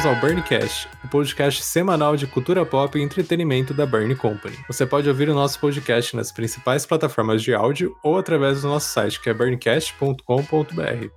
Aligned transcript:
Bem-vindos 0.00 0.06
ao 0.06 0.28
Burncast, 0.28 0.88
o 1.04 1.08
podcast 1.08 1.62
semanal 1.62 2.16
de 2.16 2.26
cultura 2.26 2.64
pop 2.64 2.98
e 2.98 3.02
entretenimento 3.02 3.74
da 3.74 3.84
Burn 3.84 4.14
Company. 4.14 4.56
Você 4.66 4.86
pode 4.86 5.06
ouvir 5.06 5.28
o 5.28 5.34
nosso 5.34 5.60
podcast 5.60 6.16
nas 6.16 6.32
principais 6.32 6.86
plataformas 6.86 7.42
de 7.42 7.52
áudio 7.52 7.94
ou 8.02 8.16
através 8.16 8.62
do 8.62 8.68
nosso 8.68 8.88
site, 8.88 9.20
que 9.20 9.28
é 9.28 9.34
burncast.com.br. 9.34 11.10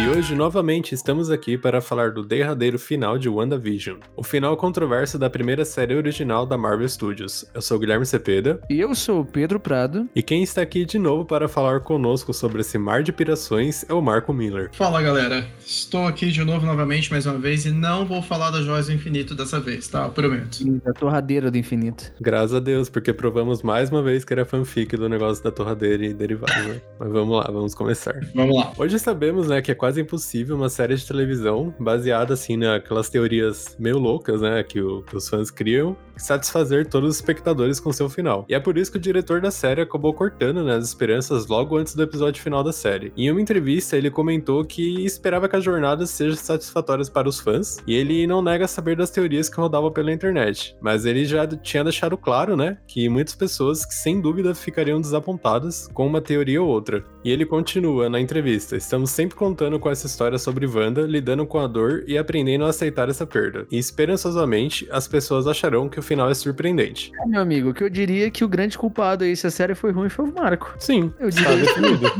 E 0.00 0.08
hoje, 0.08 0.36
novamente, 0.36 0.94
estamos 0.94 1.28
aqui 1.28 1.58
para 1.58 1.80
falar 1.80 2.12
do 2.12 2.22
derradeiro 2.22 2.78
final 2.78 3.18
de 3.18 3.28
WandaVision, 3.28 3.98
o 4.16 4.22
final 4.22 4.56
controverso 4.56 5.18
da 5.18 5.28
primeira 5.28 5.64
série 5.64 5.92
original 5.92 6.46
da 6.46 6.56
Marvel 6.56 6.88
Studios. 6.88 7.44
Eu 7.52 7.60
sou 7.60 7.76
o 7.76 7.80
Guilherme 7.80 8.06
Cepeda. 8.06 8.60
E 8.70 8.78
eu 8.78 8.94
sou 8.94 9.22
o 9.22 9.24
Pedro 9.24 9.58
Prado. 9.58 10.08
E 10.14 10.22
quem 10.22 10.40
está 10.44 10.62
aqui 10.62 10.84
de 10.84 11.00
novo 11.00 11.24
para 11.24 11.48
falar 11.48 11.80
conosco 11.80 12.32
sobre 12.32 12.60
esse 12.60 12.78
mar 12.78 13.02
de 13.02 13.12
pirações 13.12 13.84
é 13.88 13.92
o 13.92 14.00
Marco 14.00 14.32
Miller. 14.32 14.70
Fala 14.72 15.02
galera, 15.02 15.44
estou 15.58 16.06
aqui 16.06 16.30
de 16.30 16.44
novo 16.44 16.64
novamente 16.64 17.10
mais 17.10 17.26
uma 17.26 17.36
vez 17.36 17.66
e 17.66 17.72
não 17.72 18.06
vou 18.06 18.22
falar 18.22 18.52
das 18.52 18.64
joias 18.64 18.86
do 18.86 18.92
infinito 18.92 19.34
dessa 19.34 19.58
vez, 19.58 19.88
tá? 19.88 20.04
Eu 20.04 20.10
prometo. 20.10 20.64
Da 20.84 20.92
torradeira 20.92 21.50
do 21.50 21.58
infinito. 21.58 22.12
Graças 22.20 22.54
a 22.54 22.60
Deus, 22.60 22.88
porque 22.88 23.12
provamos 23.12 23.64
mais 23.64 23.90
uma 23.90 24.00
vez 24.00 24.24
que 24.24 24.32
era 24.32 24.44
fanfic 24.44 24.96
do 24.96 25.08
negócio 25.08 25.42
da 25.42 25.50
torradeira 25.50 26.06
e 26.06 26.14
derivados, 26.14 26.66
né? 26.66 26.80
Mas 27.00 27.10
vamos 27.10 27.36
lá, 27.36 27.50
vamos 27.50 27.74
começar. 27.74 28.14
Vamos 28.32 28.56
lá. 28.56 28.72
Hoje 28.78 28.96
sabemos, 29.00 29.48
né, 29.48 29.60
que 29.60 29.72
é 29.72 29.74
quase 29.74 29.87
quase 29.88 30.02
impossível 30.02 30.54
uma 30.54 30.68
série 30.68 30.94
de 30.96 31.06
televisão 31.06 31.74
baseada 31.80 32.34
assim 32.34 32.58
naquelas 32.58 33.08
teorias 33.08 33.74
meio 33.78 33.96
loucas, 33.98 34.42
né, 34.42 34.62
que, 34.62 34.82
o, 34.82 35.02
que 35.02 35.16
os 35.16 35.26
fãs 35.26 35.50
criam, 35.50 35.96
satisfazer 36.18 36.86
todos 36.86 37.10
os 37.10 37.16
espectadores 37.16 37.80
com 37.80 37.92
seu 37.92 38.08
final. 38.08 38.44
E 38.48 38.54
é 38.54 38.60
por 38.60 38.76
isso 38.76 38.90
que 38.90 38.98
o 38.98 39.00
diretor 39.00 39.40
da 39.40 39.50
série 39.50 39.80
acabou 39.80 40.12
cortando 40.12 40.62
né, 40.62 40.76
as 40.76 40.86
esperanças 40.86 41.46
logo 41.46 41.76
antes 41.76 41.94
do 41.94 42.02
episódio 42.02 42.42
final 42.42 42.62
da 42.62 42.72
série. 42.72 43.12
Em 43.16 43.30
uma 43.30 43.40
entrevista, 43.40 43.96
ele 43.96 44.10
comentou 44.10 44.64
que 44.64 45.04
esperava 45.04 45.48
que 45.48 45.56
as 45.56 45.64
jornadas 45.64 46.10
sejam 46.10 46.36
satisfatórias 46.36 47.08
para 47.08 47.28
os 47.28 47.40
fãs, 47.40 47.78
e 47.86 47.94
ele 47.94 48.26
não 48.26 48.42
nega 48.42 48.66
saber 48.68 48.96
das 48.96 49.10
teorias 49.10 49.48
que 49.48 49.60
rodavam 49.60 49.90
pela 49.90 50.12
internet, 50.12 50.76
mas 50.80 51.04
ele 51.04 51.24
já 51.24 51.46
tinha 51.46 51.84
deixado 51.84 52.16
claro, 52.16 52.56
né, 52.56 52.78
que 52.86 53.08
muitas 53.08 53.34
pessoas 53.34 53.84
que 53.84 53.94
sem 53.94 54.20
dúvida 54.20 54.54
ficariam 54.54 55.00
desapontadas 55.00 55.88
com 55.92 56.06
uma 56.06 56.20
teoria 56.20 56.62
ou 56.62 56.68
outra. 56.68 57.04
E 57.24 57.30
ele 57.30 57.44
continua 57.44 58.08
na 58.08 58.20
entrevista: 58.20 58.76
"Estamos 58.76 59.10
sempre 59.10 59.36
contando 59.36 59.78
com 59.78 59.90
essa 59.90 60.06
história 60.06 60.38
sobre 60.38 60.66
Wanda 60.66 61.02
lidando 61.02 61.46
com 61.46 61.58
a 61.58 61.66
dor 61.66 62.04
e 62.06 62.16
aprendendo 62.16 62.64
a 62.64 62.68
aceitar 62.68 63.08
essa 63.08 63.26
perda. 63.26 63.66
E 63.70 63.78
esperançosamente, 63.78 64.86
as 64.90 65.08
pessoas 65.08 65.46
acharão 65.46 65.88
que 65.88 65.98
o 65.98 66.02
final 66.08 66.30
é 66.30 66.34
surpreendente. 66.34 67.12
É, 67.20 67.26
meu 67.26 67.42
amigo, 67.42 67.70
o 67.70 67.74
que 67.74 67.84
eu 67.84 67.90
diria 67.90 68.26
é 68.26 68.30
que 68.30 68.42
o 68.42 68.48
grande 68.48 68.78
culpado 68.78 69.24
aí, 69.24 69.36
se 69.36 69.46
a 69.46 69.50
série 69.50 69.74
foi 69.74 69.92
ruim, 69.92 70.08
foi 70.08 70.24
o 70.24 70.34
Marco. 70.34 70.74
Sim, 70.78 71.12
eu 71.20 71.28
diria. 71.30 71.56
definido. 71.56 72.10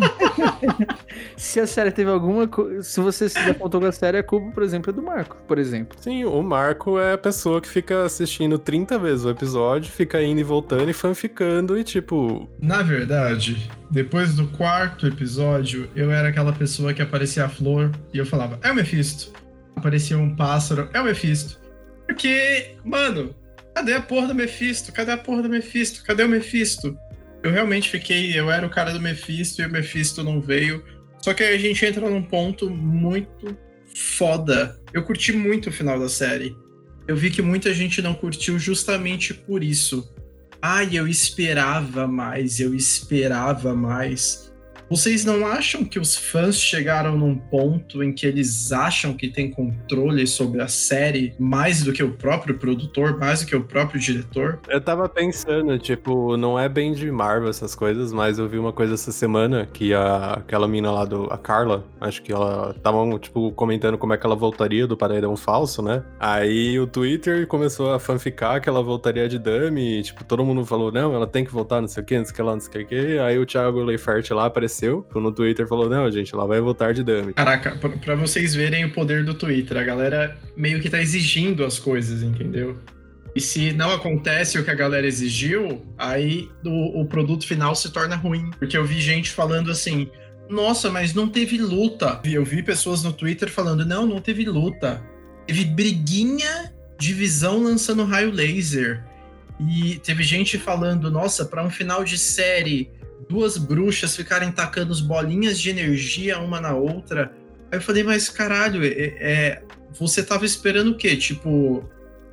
se 1.36 1.58
a 1.58 1.66
série 1.66 1.90
teve 1.90 2.10
alguma. 2.10 2.48
Se 2.82 3.00
você 3.00 3.28
se 3.28 3.38
apontou 3.38 3.80
com 3.80 3.86
a 3.86 3.92
série, 3.92 4.18
a 4.18 4.22
culpa, 4.22 4.52
por 4.52 4.62
exemplo, 4.62 4.90
é 4.90 4.92
do 4.92 5.02
Marco, 5.02 5.36
por 5.48 5.58
exemplo. 5.58 5.96
Sim, 6.00 6.24
o 6.24 6.42
Marco 6.42 6.98
é 6.98 7.14
a 7.14 7.18
pessoa 7.18 7.60
que 7.60 7.68
fica 7.68 8.04
assistindo 8.04 8.58
30 8.58 8.98
vezes 8.98 9.24
o 9.24 9.30
episódio, 9.30 9.90
fica 9.90 10.22
indo 10.22 10.40
e 10.40 10.44
voltando 10.44 10.90
e 10.90 10.92
fanficando 10.92 11.78
e 11.78 11.82
tipo. 11.82 12.48
Na 12.60 12.82
verdade, 12.82 13.70
depois 13.90 14.34
do 14.34 14.46
quarto 14.48 15.06
episódio, 15.06 15.88
eu 15.96 16.10
era 16.10 16.28
aquela 16.28 16.52
pessoa 16.52 16.92
que 16.92 17.00
aparecia 17.00 17.46
a 17.46 17.48
flor 17.48 17.90
e 18.12 18.18
eu 18.18 18.26
falava, 18.26 18.58
é 18.62 18.70
o 18.70 18.74
Mephisto. 18.74 19.32
Aparecia 19.74 20.18
um 20.18 20.34
pássaro, 20.34 20.88
é 20.92 21.00
o 21.00 21.04
Mephisto. 21.04 21.58
Porque, 22.06 22.74
mano, 22.84 23.34
cadê 23.78 23.94
a 23.94 24.02
porra 24.02 24.26
do 24.26 24.34
Mephisto? 24.34 24.92
Cadê 24.92 25.12
a 25.12 25.16
porra 25.16 25.42
do 25.42 25.48
Mephisto? 25.48 26.02
Cadê 26.04 26.24
o 26.24 26.28
Mephisto? 26.28 26.98
Eu 27.42 27.52
realmente 27.52 27.88
fiquei, 27.88 28.38
eu 28.38 28.50
era 28.50 28.66
o 28.66 28.70
cara 28.70 28.92
do 28.92 29.00
Mephisto 29.00 29.62
e 29.62 29.66
o 29.66 29.70
Mephisto 29.70 30.24
não 30.24 30.40
veio. 30.40 30.84
Só 31.20 31.32
que 31.32 31.44
aí 31.44 31.54
a 31.54 31.58
gente 31.58 31.84
entra 31.86 32.10
num 32.10 32.22
ponto 32.22 32.68
muito 32.68 33.56
foda. 33.94 34.80
Eu 34.92 35.04
curti 35.04 35.32
muito 35.32 35.68
o 35.68 35.72
final 35.72 35.98
da 35.98 36.08
série. 36.08 36.56
Eu 37.06 37.16
vi 37.16 37.30
que 37.30 37.40
muita 37.40 37.72
gente 37.72 38.02
não 38.02 38.14
curtiu 38.14 38.58
justamente 38.58 39.32
por 39.32 39.62
isso. 39.62 40.12
Ai, 40.60 40.90
eu 40.92 41.06
esperava 41.06 42.08
mais, 42.08 42.58
eu 42.58 42.74
esperava 42.74 43.74
mais. 43.76 44.47
Vocês 44.90 45.22
não 45.22 45.46
acham 45.46 45.84
que 45.84 45.98
os 45.98 46.16
fãs 46.16 46.58
chegaram 46.58 47.14
num 47.14 47.36
ponto 47.36 48.02
em 48.02 48.10
que 48.10 48.26
eles 48.26 48.72
acham 48.72 49.12
que 49.12 49.28
tem 49.28 49.50
controle 49.50 50.26
sobre 50.26 50.62
a 50.62 50.68
série 50.68 51.34
mais 51.38 51.82
do 51.82 51.92
que 51.92 52.02
o 52.02 52.12
próprio 52.12 52.58
produtor, 52.58 53.18
mais 53.18 53.40
do 53.40 53.46
que 53.46 53.54
o 53.54 53.62
próprio 53.62 54.00
diretor? 54.00 54.60
Eu 54.66 54.80
tava 54.80 55.06
pensando, 55.06 55.78
tipo, 55.78 56.38
não 56.38 56.58
é 56.58 56.70
bem 56.70 56.94
de 56.94 57.10
Marvel 57.10 57.50
essas 57.50 57.74
coisas, 57.74 58.14
mas 58.14 58.38
eu 58.38 58.48
vi 58.48 58.58
uma 58.58 58.72
coisa 58.72 58.94
essa 58.94 59.12
semana 59.12 59.68
que 59.70 59.92
a, 59.92 60.34
aquela 60.34 60.66
mina 60.66 60.90
lá 60.90 61.04
do. 61.04 61.28
A 61.30 61.36
Carla, 61.36 61.84
acho 62.00 62.22
que 62.22 62.32
ela 62.32 62.74
tava, 62.82 62.98
tipo, 63.18 63.52
comentando 63.52 63.98
como 63.98 64.14
é 64.14 64.16
que 64.16 64.24
ela 64.24 64.36
voltaria 64.36 64.86
do 64.86 64.96
paredão 64.96 65.36
falso, 65.36 65.82
né? 65.82 66.02
Aí 66.18 66.80
o 66.80 66.86
Twitter 66.86 67.46
começou 67.46 67.92
a 67.92 67.98
fanficar 67.98 68.62
que 68.62 68.68
ela 68.70 68.82
voltaria 68.82 69.28
de 69.28 69.38
dummy, 69.38 69.98
e, 69.98 70.02
tipo, 70.02 70.24
todo 70.24 70.42
mundo 70.46 70.64
falou, 70.64 70.90
não, 70.90 71.14
ela 71.14 71.26
tem 71.26 71.44
que 71.44 71.52
voltar, 71.52 71.82
não 71.82 71.88
sei 71.88 72.02
o 72.02 72.06
que, 72.06 72.16
não 72.16 72.24
sei 72.24 72.32
o 72.32 72.36
que 72.36 72.42
lá, 72.42 72.52
não 72.52 72.60
sei 72.60 72.82
o 72.82 72.86
que. 72.86 73.18
Aí 73.18 73.38
o 73.38 73.44
Thiago 73.44 73.80
Leifert 73.80 74.30
lá 74.30 74.46
apareceu 74.46 74.77
apareceu 74.78 75.06
no 75.14 75.32
Twitter 75.32 75.66
falou: 75.66 75.88
Não, 75.88 76.10
gente, 76.10 76.32
ela 76.32 76.46
vai 76.46 76.60
voltar 76.60 76.94
de 76.94 77.02
dummy. 77.02 77.32
Caraca, 77.32 77.76
pra, 77.76 77.90
pra 77.90 78.14
vocês 78.14 78.54
verem 78.54 78.84
o 78.84 78.92
poder 78.92 79.24
do 79.24 79.34
Twitter, 79.34 79.76
a 79.76 79.82
galera 79.82 80.38
meio 80.56 80.80
que 80.80 80.88
tá 80.88 81.00
exigindo 81.00 81.64
as 81.64 81.78
coisas, 81.78 82.22
entendeu? 82.22 82.78
E 83.34 83.40
se 83.40 83.72
não 83.72 83.92
acontece 83.92 84.58
o 84.58 84.64
que 84.64 84.70
a 84.70 84.74
galera 84.74 85.06
exigiu, 85.06 85.82
aí 85.96 86.48
o, 86.64 87.02
o 87.02 87.06
produto 87.06 87.46
final 87.46 87.74
se 87.74 87.90
torna 87.92 88.16
ruim. 88.16 88.50
Porque 88.58 88.76
eu 88.76 88.84
vi 88.84 89.00
gente 89.00 89.30
falando 89.30 89.70
assim: 89.70 90.08
Nossa, 90.48 90.90
mas 90.90 91.12
não 91.12 91.28
teve 91.28 91.58
luta. 91.58 92.20
Eu 92.24 92.44
vi 92.44 92.62
pessoas 92.62 93.02
no 93.02 93.12
Twitter 93.12 93.50
falando: 93.50 93.84
Não, 93.84 94.06
não 94.06 94.20
teve 94.20 94.44
luta. 94.44 95.02
Teve 95.46 95.64
briguinha 95.64 96.72
de 96.98 97.12
visão 97.12 97.62
lançando 97.62 98.04
raio 98.04 98.30
laser. 98.30 99.04
E 99.60 99.96
teve 99.96 100.22
gente 100.22 100.56
falando: 100.56 101.10
Nossa, 101.10 101.44
para 101.44 101.64
um 101.64 101.70
final 101.70 102.04
de 102.04 102.16
série 102.16 102.90
duas 103.28 103.56
bruxas 103.56 104.16
ficarem 104.16 104.50
tacando 104.50 104.92
as 104.92 105.00
bolinhas 105.00 105.58
de 105.58 105.70
energia 105.70 106.38
uma 106.38 106.60
na 106.60 106.74
outra. 106.74 107.32
Aí 107.70 107.78
eu 107.78 107.82
falei, 107.82 108.02
mas 108.02 108.28
caralho, 108.28 108.84
é, 108.84 108.88
é, 108.88 109.62
você 109.92 110.22
tava 110.22 110.44
esperando 110.44 110.92
o 110.92 110.96
quê? 110.96 111.16
Tipo, 111.16 111.88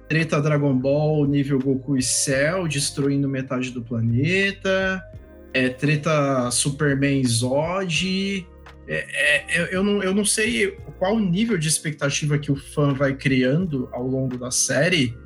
treta 0.08 0.42
Dragon 0.42 0.74
Ball, 0.74 1.26
nível 1.26 1.60
Goku 1.60 1.98
e 1.98 2.02
Cell, 2.02 2.68
destruindo 2.68 3.28
metade 3.28 3.72
do 3.72 3.82
planeta, 3.82 5.04
é, 5.54 5.70
treta 5.70 6.50
Superman 6.52 7.24
Zod. 7.26 8.48
É, 8.88 9.06
é, 9.48 9.76
eu, 9.76 9.84
não, 9.84 10.04
eu 10.04 10.14
não 10.14 10.24
sei 10.24 10.78
qual 11.00 11.20
nível 11.20 11.58
de 11.58 11.68
expectativa 11.68 12.38
que 12.38 12.52
o 12.52 12.56
fã 12.56 12.94
vai 12.94 13.16
criando 13.16 13.90
ao 13.92 14.06
longo 14.06 14.38
da 14.38 14.52
série 14.52 15.18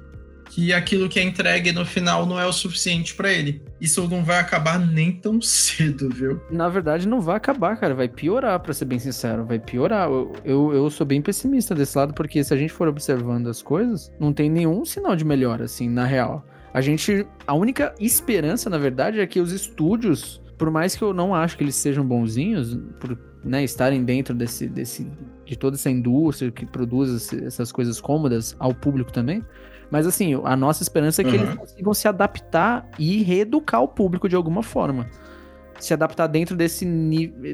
que 0.50 0.74
aquilo 0.74 1.08
que 1.08 1.20
é 1.20 1.24
entregue 1.24 1.72
no 1.72 1.86
final 1.86 2.26
não 2.26 2.40
é 2.40 2.46
o 2.46 2.52
suficiente 2.52 3.14
para 3.14 3.32
ele. 3.32 3.62
Isso 3.80 4.08
não 4.08 4.24
vai 4.24 4.40
acabar 4.40 4.80
nem 4.80 5.12
tão 5.12 5.40
cedo, 5.40 6.10
viu? 6.10 6.42
Na 6.50 6.68
verdade, 6.68 7.08
não 7.08 7.22
vai 7.22 7.38
acabar, 7.38 7.78
cara. 7.78 7.94
Vai 7.94 8.10
piorar, 8.10 8.60
para 8.60 8.74
ser 8.74 8.86
bem 8.86 8.98
sincero. 8.98 9.46
Vai 9.46 9.60
piorar. 9.60 10.10
Eu, 10.10 10.34
eu, 10.44 10.74
eu, 10.74 10.90
sou 10.90 11.06
bem 11.06 11.22
pessimista 11.22 11.76
desse 11.76 11.96
lado, 11.98 12.14
porque 12.14 12.44
se 12.44 12.54
a 12.54 12.58
gente 12.58 12.74
for 12.74 12.88
observando 12.88 13.48
as 13.48 13.62
coisas, 13.62 14.12
não 14.20 14.34
tem 14.34 14.50
nenhum 14.50 14.84
sinal 14.84 15.16
de 15.16 15.24
melhora, 15.24 15.66
assim, 15.66 15.88
na 15.88 16.06
real. 16.06 16.44
A 16.74 16.82
gente. 16.82 17.26
A 17.46 17.54
única 17.54 17.94
esperança, 18.00 18.70
na 18.70 18.78
verdade, 18.78 19.20
é 19.20 19.28
que 19.28 19.40
os 19.40 19.52
estúdios, 19.52 20.42
por 20.58 20.72
mais 20.72 20.96
que 20.96 21.04
eu 21.04 21.14
não 21.14 21.34
acho 21.34 21.58
que 21.58 21.64
eles 21.64 21.76
sejam 21.76 22.06
bonzinhos, 22.06 22.76
por 23.00 23.18
né, 23.44 23.64
estarem 23.64 24.04
dentro 24.04 24.34
desse, 24.34 24.68
desse, 24.68 25.08
de 25.46 25.56
toda 25.56 25.76
essa 25.76 25.90
indústria 25.90 26.52
que 26.52 26.66
produz 26.66 27.32
essas 27.34 27.72
coisas 27.72 28.02
cômodas 28.02 28.56
ao 28.60 28.74
público 28.74 29.12
também, 29.12 29.44
mas 29.92 30.06
assim, 30.06 30.40
a 30.44 30.56
nossa 30.56 30.84
esperança 30.84 31.22
é 31.22 31.26
que 31.26 31.36
uhum. 31.36 31.44
eles 31.44 31.56
consigam 31.56 31.94
se 31.94 32.08
adaptar 32.08 32.88
e 32.98 33.24
reeducar 33.24 33.82
o 33.82 33.88
público 33.88 34.30
de 34.30 34.36
alguma 34.36 34.62
forma. 34.62 35.08
Se 35.80 35.94
adaptar 35.94 36.28
dentro 36.28 36.56
desse, 36.56 36.86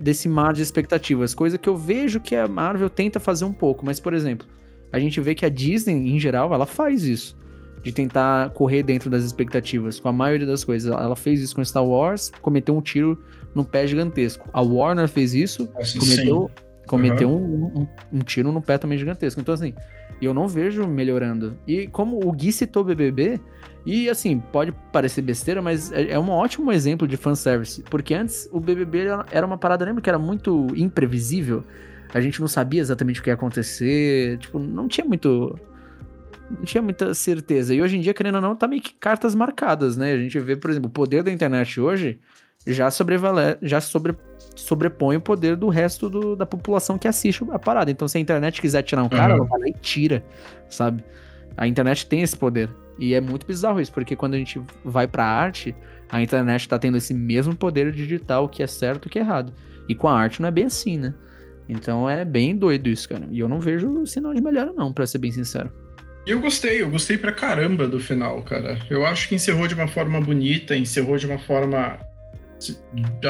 desse 0.02 0.28
mar 0.28 0.54
de 0.54 0.62
expectativas. 0.62 1.34
Coisa 1.34 1.58
que 1.58 1.70
eu 1.70 1.78
vejo 1.78 2.20
que 2.20 2.36
a 2.36 2.48
Marvel 2.48 2.90
tenta 2.90 3.20
fazer 3.20 3.46
um 3.46 3.54
pouco. 3.54 3.86
Mas, 3.86 4.00
por 4.00 4.14
exemplo, 4.14 4.48
a 4.92 5.00
gente 5.00 5.22
vê 5.22 5.36
que 5.36 5.46
a 5.46 5.50
Disney, 5.50 5.94
em 6.10 6.20
geral, 6.20 6.54
ela 6.54 6.66
faz 6.66 7.04
isso. 7.04 7.38
De 7.84 7.92
tentar 7.92 8.50
correr 8.50 8.82
dentro 8.82 9.12
das 9.12 9.24
expectativas. 9.24 10.00
Com 10.00 10.10
a 10.10 10.12
maioria 10.12 10.48
das 10.48 10.64
coisas. 10.64 10.92
Ela 10.92 11.16
fez 11.16 11.40
isso 11.40 11.56
com 11.56 11.64
Star 11.64 11.86
Wars, 11.86 12.32
cometeu 12.42 12.76
um 12.76 12.82
tiro 12.82 13.24
no 13.54 13.64
pé 13.64 13.86
gigantesco. 13.86 14.50
A 14.52 14.60
Warner 14.60 15.08
fez 15.08 15.36
isso, 15.36 15.70
cometeu, 16.00 16.52
cometeu 16.88 17.30
uhum. 17.30 17.72
um, 17.76 17.82
um, 17.82 17.88
um 18.14 18.20
tiro 18.20 18.52
no 18.52 18.62
pé 18.62 18.80
também 18.80 18.98
gigantesco. 18.98 19.40
Então, 19.40 19.54
assim, 19.54 19.76
e 20.22 20.26
eu 20.26 20.34
não 20.34 20.48
vejo 20.48 20.88
melhorando. 20.88 21.58
E 21.68 21.88
como 21.88 22.26
o 22.26 22.32
Gui 22.32 22.52
citou 22.52 22.84
BBB, 22.84 23.40
e 23.86 24.10
assim, 24.10 24.40
pode 24.40 24.72
parecer 24.92 25.22
besteira, 25.22 25.62
mas 25.62 25.92
é, 25.92 26.12
é 26.12 26.20
um 26.20 26.30
ótimo 26.30 26.72
exemplo 26.72 27.08
de 27.08 27.18
fanservice. 27.18 27.84
Porque 27.84 28.14
antes 28.14 28.50
o 28.52 28.60
BBB 28.60 29.08
era 29.32 29.46
uma 29.46 29.58
parada, 29.58 29.86
lembra 29.86 30.02
que 30.02 30.10
era 30.10 30.18
muito 30.18 30.68
imprevisível? 30.76 31.64
A 32.14 32.20
gente 32.20 32.40
não 32.40 32.48
sabia 32.48 32.82
exatamente 32.82 33.20
o 33.20 33.24
que 33.24 33.30
ia 33.30 33.34
acontecer, 33.34 34.38
tipo, 34.40 34.58
não 34.58 34.88
tinha 34.88 35.06
muito. 35.06 35.60
Não 36.50 36.64
tinha 36.64 36.82
muita 36.82 37.14
certeza. 37.14 37.74
E 37.74 37.82
hoje 37.82 37.98
em 37.98 38.02
dia, 38.02 38.14
querendo 38.14 38.36
ou 38.36 38.42
não, 38.42 38.56
tá 38.56 38.68
meio 38.68 38.82
que 38.82 38.94
cartas 38.94 39.36
marcadas, 39.36 39.98
né? 39.98 40.14
A 40.14 40.18
gente 40.18 40.40
vê, 40.40 40.56
por 40.56 40.70
exemplo, 40.70 40.90
o 40.90 40.92
poder 40.92 41.24
da 41.24 41.32
internet 41.32 41.80
hoje 41.80 42.20
já, 42.66 42.90
sobrevale, 42.90 43.58
já 43.62 43.82
sobre, 43.82 44.16
sobrepõe 44.56 45.18
o 45.18 45.22
poder 45.22 45.56
do 45.56 45.70
resto 45.70 46.10
do, 46.10 46.36
da 46.36 46.46
população 46.46 46.98
que 46.98 47.08
assiste 47.08 47.44
a 47.52 47.60
parada. 47.60 47.92
Então, 47.92 48.08
se 48.08 48.18
a 48.18 48.22
internet 48.22 48.62
quiser 48.62 48.82
tirar 48.84 49.04
um 49.04 49.10
cara, 49.10 49.34
uhum. 49.34 49.40
ela 49.40 49.48
vai 49.48 49.60
lá 49.60 49.68
e 49.68 49.74
tira, 49.74 50.24
sabe? 50.70 51.04
A 51.58 51.68
internet 51.68 52.06
tem 52.08 52.22
esse 52.22 52.36
poder. 52.36 52.70
E 52.98 53.14
é 53.14 53.22
muito 53.22 53.46
bizarro 53.46 53.82
isso, 53.82 53.92
porque 53.92 54.16
quando 54.16 54.36
a 54.36 54.38
gente 54.38 54.62
vai 54.84 55.08
pra 55.08 55.26
arte, 55.26 55.76
a 56.10 56.22
internet 56.22 56.68
tá 56.68 56.80
tendo 56.80 56.98
esse 56.98 57.14
mesmo 57.14 57.56
poder 57.56 57.92
digital, 57.92 58.46
o 58.46 58.50
que 58.50 58.64
é 58.64 58.68
certo 58.68 59.06
e 59.06 59.08
o 59.08 59.12
que 59.12 59.20
é 59.20 59.22
errado. 59.22 59.54
E 59.88 59.94
com 59.94 60.08
a 60.08 60.18
arte 60.18 60.42
não 60.42 60.48
é 60.48 60.52
bem 60.52 60.66
assim, 60.66 60.98
né? 60.98 61.14
Então 61.68 62.10
é 62.10 62.24
bem 62.24 62.56
doido 62.56 62.88
isso, 62.88 63.10
cara. 63.10 63.28
E 63.32 63.40
eu 63.40 63.50
não 63.50 63.60
vejo 63.60 64.06
sinal 64.06 64.34
de 64.34 64.42
melhora, 64.42 64.72
não, 64.74 64.94
pra 64.94 65.06
ser 65.06 65.18
bem 65.18 65.32
sincero. 65.32 65.72
Eu 66.26 66.40
gostei, 66.40 66.82
eu 66.82 66.90
gostei 66.90 67.18
pra 67.18 67.32
caramba 67.32 67.88
do 67.88 68.00
final, 68.00 68.42
cara. 68.44 68.80
Eu 68.90 69.06
acho 69.06 69.30
que 69.30 69.36
encerrou 69.36 69.68
de 69.68 69.76
uma 69.76 69.88
forma 69.88 70.20
bonita, 70.20 70.76
encerrou 70.76 71.18
de 71.18 71.28
uma 71.28 71.38
forma. 71.38 72.00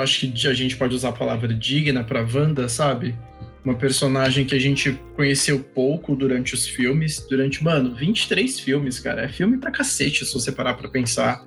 Acho 0.01 0.31
que 0.31 0.47
a 0.47 0.53
gente 0.53 0.75
pode 0.77 0.95
usar 0.95 1.09
a 1.09 1.13
palavra 1.13 1.53
digna 1.53 2.03
pra 2.03 2.21
Wanda, 2.21 2.67
sabe? 2.69 3.15
Uma 3.63 3.75
personagem 3.75 4.45
que 4.45 4.53
a 4.53 4.59
gente 4.59 4.99
conheceu 5.15 5.59
pouco 5.59 6.15
durante 6.15 6.53
os 6.53 6.67
filmes. 6.67 7.25
Durante, 7.27 7.63
mano, 7.63 7.95
23 7.95 8.59
filmes, 8.59 8.99
cara. 8.99 9.23
É 9.23 9.27
filme 9.27 9.57
pra 9.57 9.71
cacete, 9.71 10.25
se 10.25 10.33
você 10.33 10.51
parar 10.51 10.75
pra 10.75 10.87
pensar. 10.87 11.43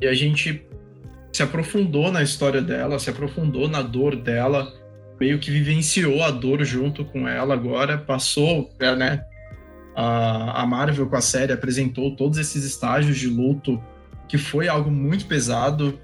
E 0.00 0.06
a 0.06 0.14
gente 0.14 0.66
se 1.32 1.42
aprofundou 1.42 2.12
na 2.12 2.22
história 2.22 2.62
dela, 2.62 2.98
se 2.98 3.10
aprofundou 3.10 3.68
na 3.68 3.82
dor 3.82 4.14
dela, 4.14 4.72
meio 5.20 5.38
que 5.38 5.50
vivenciou 5.50 6.22
a 6.22 6.30
dor 6.30 6.64
junto 6.64 7.04
com 7.04 7.26
ela 7.26 7.54
agora, 7.54 7.98
passou, 7.98 8.72
é, 8.78 8.94
né? 8.94 9.24
A, 9.96 10.62
a 10.62 10.66
Marvel 10.66 11.08
com 11.08 11.16
a 11.16 11.20
série 11.20 11.52
apresentou 11.52 12.14
todos 12.14 12.38
esses 12.38 12.64
estágios 12.64 13.16
de 13.16 13.28
luto, 13.28 13.82
que 14.28 14.38
foi 14.38 14.68
algo 14.68 14.90
muito 14.90 15.26
pesado, 15.26 15.98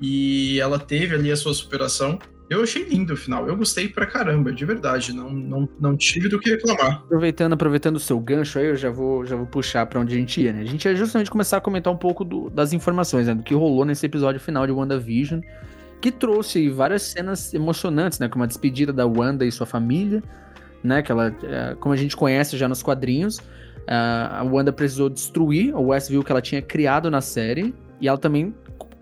e 0.00 0.60
ela 0.60 0.78
teve 0.78 1.14
ali 1.14 1.30
a 1.30 1.36
sua 1.36 1.54
superação. 1.54 2.18
Eu 2.48 2.62
achei 2.62 2.84
lindo 2.84 3.14
o 3.14 3.16
final, 3.16 3.48
eu 3.48 3.56
gostei 3.56 3.88
pra 3.88 4.06
caramba, 4.06 4.52
de 4.52 4.64
verdade, 4.64 5.12
não, 5.12 5.30
não, 5.32 5.68
não 5.80 5.96
tive 5.96 6.28
do 6.28 6.38
que 6.38 6.50
reclamar. 6.50 7.02
Aproveitando, 7.04 7.54
aproveitando 7.54 7.96
o 7.96 8.00
seu 8.00 8.20
gancho 8.20 8.60
aí, 8.60 8.66
eu 8.66 8.76
já 8.76 8.88
vou, 8.88 9.26
já 9.26 9.34
vou 9.34 9.46
puxar 9.46 9.84
para 9.86 9.98
onde 9.98 10.14
a 10.14 10.18
gente 10.18 10.40
ia, 10.40 10.52
né? 10.52 10.60
A 10.60 10.64
gente 10.64 10.84
ia 10.84 10.94
justamente 10.94 11.28
começar 11.28 11.56
a 11.56 11.60
comentar 11.60 11.92
um 11.92 11.96
pouco 11.96 12.24
do, 12.24 12.48
das 12.48 12.72
informações, 12.72 13.26
né? 13.26 13.34
Do 13.34 13.42
que 13.42 13.52
rolou 13.52 13.84
nesse 13.84 14.06
episódio 14.06 14.40
final 14.40 14.64
de 14.64 14.70
WandaVision, 14.70 15.40
que 16.00 16.12
trouxe 16.12 16.68
várias 16.68 17.02
cenas 17.02 17.52
emocionantes, 17.52 18.20
né? 18.20 18.28
Como 18.28 18.44
a 18.44 18.46
despedida 18.46 18.92
da 18.92 19.04
Wanda 19.06 19.44
e 19.44 19.50
sua 19.50 19.66
família, 19.66 20.22
né? 20.84 21.02
Que 21.02 21.10
ela, 21.10 21.34
é, 21.42 21.74
como 21.80 21.92
a 21.92 21.96
gente 21.96 22.16
conhece 22.16 22.56
já 22.56 22.68
nos 22.68 22.80
quadrinhos, 22.80 23.40
a 23.88 24.44
Wanda 24.44 24.72
precisou 24.72 25.08
destruir 25.08 25.74
o 25.74 25.88
Westview 25.88 26.22
que 26.22 26.30
ela 26.30 26.40
tinha 26.40 26.62
criado 26.62 27.10
na 27.10 27.20
série, 27.20 27.74
e 28.00 28.08
ela 28.08 28.18
também, 28.18 28.54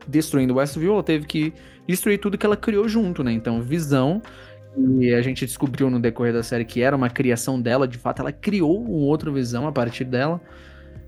destruindo 0.06 0.54
Westview, 0.54 0.92
ela 0.92 1.02
teve 1.02 1.26
que 1.26 1.52
destruir 1.86 2.18
tudo 2.18 2.38
que 2.38 2.46
ela 2.46 2.56
criou 2.56 2.88
junto, 2.88 3.22
né? 3.22 3.32
Então, 3.32 3.60
Visão, 3.60 4.22
e 4.76 5.12
a 5.14 5.22
gente 5.22 5.46
descobriu 5.46 5.88
no 5.88 6.00
decorrer 6.00 6.32
da 6.32 6.42
série 6.42 6.64
que 6.64 6.82
era 6.82 6.96
uma 6.96 7.08
criação 7.08 7.60
dela, 7.60 7.86
de 7.86 7.98
fato, 7.98 8.20
ela 8.20 8.32
criou 8.32 8.82
um 8.82 9.02
outro 9.02 9.32
Visão 9.32 9.66
a 9.66 9.72
partir 9.72 10.04
dela. 10.04 10.40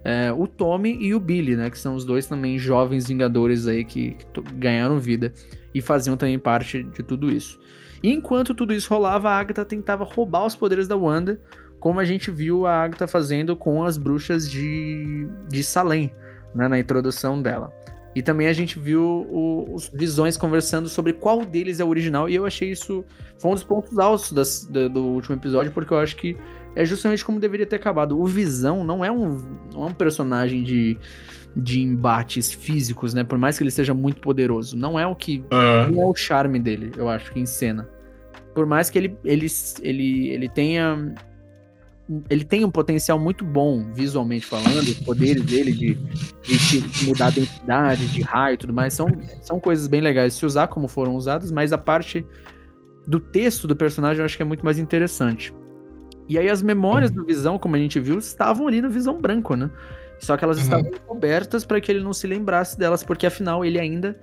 É, 0.04 0.32
o 0.32 0.46
Tommy 0.46 0.96
e 1.00 1.14
o 1.14 1.20
Billy, 1.20 1.56
né? 1.56 1.68
Que 1.68 1.78
são 1.78 1.96
os 1.96 2.04
dois 2.04 2.26
também 2.26 2.58
jovens 2.58 3.08
vingadores 3.08 3.66
aí 3.66 3.84
que, 3.84 4.12
que 4.32 4.40
ganharam 4.54 5.00
vida 5.00 5.32
e 5.74 5.80
faziam 5.80 6.16
também 6.16 6.38
parte 6.38 6.84
de 6.84 7.02
tudo 7.02 7.30
isso. 7.30 7.58
E 8.02 8.12
enquanto 8.12 8.54
tudo 8.54 8.72
isso 8.72 8.88
rolava, 8.88 9.30
a 9.30 9.38
Agatha 9.38 9.64
tentava 9.64 10.04
roubar 10.04 10.46
os 10.46 10.54
poderes 10.54 10.86
da 10.86 10.96
Wanda, 10.96 11.40
como 11.80 11.98
a 11.98 12.04
gente 12.04 12.30
viu 12.30 12.66
a 12.66 12.84
Agatha 12.84 13.08
fazendo 13.08 13.56
com 13.56 13.82
as 13.82 13.98
bruxas 13.98 14.48
de, 14.48 15.28
de 15.48 15.64
Salem, 15.64 16.12
né, 16.54 16.68
na 16.68 16.78
introdução 16.78 17.42
dela. 17.42 17.72
E 18.16 18.22
também 18.22 18.46
a 18.46 18.52
gente 18.54 18.78
viu 18.78 19.02
o, 19.02 19.74
os 19.74 19.90
Visões 19.92 20.38
conversando 20.38 20.88
sobre 20.88 21.12
qual 21.12 21.44
deles 21.44 21.80
é 21.80 21.84
o 21.84 21.88
original. 21.88 22.30
E 22.30 22.34
eu 22.34 22.46
achei 22.46 22.70
isso. 22.70 23.04
Foi 23.38 23.50
um 23.50 23.54
dos 23.54 23.62
pontos 23.62 23.98
altos 23.98 24.32
das, 24.32 24.64
do, 24.64 24.88
do, 24.88 25.04
último 25.04 25.36
episódio, 25.36 25.70
porque 25.70 25.92
eu 25.92 25.98
acho 25.98 26.16
que 26.16 26.34
é 26.74 26.82
justamente 26.82 27.22
como 27.22 27.38
deveria 27.38 27.66
ter 27.66 27.76
acabado. 27.76 28.18
O 28.18 28.24
Visão 28.24 28.82
não 28.82 29.04
é 29.04 29.12
um, 29.12 29.36
não 29.70 29.82
é 29.82 29.86
um 29.88 29.92
personagem 29.92 30.62
de, 30.62 30.96
de 31.54 31.82
embates 31.82 32.50
físicos, 32.50 33.12
né? 33.12 33.22
Por 33.22 33.36
mais 33.36 33.58
que 33.58 33.64
ele 33.64 33.70
seja 33.70 33.92
muito 33.92 34.22
poderoso. 34.22 34.78
Não 34.78 34.98
é 34.98 35.06
o 35.06 35.14
que. 35.14 35.44
Uhum. 35.52 35.92
Não 35.92 36.02
é 36.04 36.06
o 36.06 36.14
charme 36.14 36.58
dele, 36.58 36.92
eu 36.96 37.10
acho, 37.10 37.30
que 37.30 37.38
em 37.38 37.44
cena. 37.44 37.86
Por 38.54 38.64
mais 38.64 38.88
que 38.88 38.96
ele, 38.96 39.18
ele, 39.26 39.46
ele, 39.82 40.28
ele 40.30 40.48
tenha 40.48 41.14
ele 42.30 42.44
tem 42.44 42.64
um 42.64 42.70
potencial 42.70 43.18
muito 43.18 43.44
bom, 43.44 43.92
visualmente 43.92 44.46
falando, 44.46 44.82
os 44.82 45.00
poderes 45.00 45.42
dele 45.42 45.72
de, 45.72 45.94
de, 46.42 47.04
mudar 47.04 47.26
a 47.26 47.30
densidade, 47.30 48.06
de 48.06 48.22
raio 48.22 48.54
e 48.54 48.58
tudo 48.58 48.72
mais, 48.72 48.94
são, 48.94 49.08
são 49.42 49.58
coisas 49.58 49.88
bem 49.88 50.00
legais 50.00 50.34
se 50.34 50.46
usar 50.46 50.68
como 50.68 50.86
foram 50.86 51.16
usadas, 51.16 51.50
mas 51.50 51.72
a 51.72 51.78
parte 51.78 52.24
do 53.06 53.18
texto 53.18 53.66
do 53.66 53.74
personagem 53.74 54.20
eu 54.20 54.24
acho 54.24 54.36
que 54.36 54.42
é 54.42 54.46
muito 54.46 54.64
mais 54.64 54.78
interessante. 54.78 55.52
E 56.28 56.38
aí 56.38 56.48
as 56.48 56.62
memórias 56.62 57.10
do 57.10 57.24
Visão, 57.24 57.58
como 57.58 57.76
a 57.76 57.78
gente 57.78 57.98
viu, 57.98 58.18
estavam 58.18 58.66
ali 58.66 58.80
no 58.80 58.90
Visão 58.90 59.20
Branco, 59.20 59.54
né? 59.54 59.70
Só 60.18 60.36
que 60.36 60.44
elas 60.44 60.58
uhum. 60.58 60.64
estavam 60.64 60.90
cobertas 61.06 61.64
para 61.64 61.80
que 61.80 61.90
ele 61.90 62.02
não 62.02 62.12
se 62.12 62.26
lembrasse 62.26 62.78
delas, 62.78 63.02
porque 63.02 63.26
afinal 63.26 63.64
ele 63.64 63.78
ainda 63.78 64.18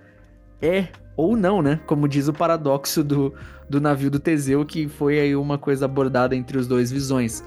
é 0.62 0.88
ou 1.15 1.36
não, 1.38 1.62
né? 1.62 1.79
Como 1.86 2.07
diz 2.07 2.27
o 2.27 2.33
paradoxo 2.33 3.03
do, 3.03 3.33
do 3.69 3.79
navio 3.79 4.09
do 4.09 4.19
Teseu, 4.19 4.65
que 4.65 4.88
foi 4.88 5.19
aí 5.19 5.36
uma 5.36 5.57
coisa 5.57 5.86
abordada 5.86 6.36
entre 6.36 6.57
os 6.57 6.68
dois 6.68 6.91
visões. 6.91 7.44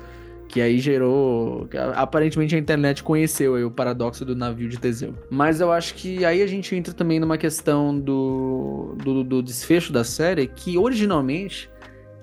Que 0.48 0.60
aí 0.60 0.78
gerou. 0.78 1.68
Aparentemente 1.94 2.54
a 2.54 2.58
internet 2.58 3.02
conheceu 3.02 3.66
o 3.66 3.70
paradoxo 3.70 4.24
do 4.24 4.34
navio 4.34 4.68
de 4.68 4.78
Teseu. 4.78 5.14
Mas 5.30 5.60
eu 5.60 5.72
acho 5.72 5.94
que 5.94 6.24
aí 6.24 6.42
a 6.42 6.46
gente 6.46 6.74
entra 6.74 6.94
também 6.94 7.18
numa 7.18 7.36
questão 7.36 7.98
do, 7.98 8.96
do, 9.02 9.24
do 9.24 9.42
desfecho 9.42 9.92
da 9.92 10.04
série, 10.04 10.46
que 10.46 10.78
originalmente 10.78 11.68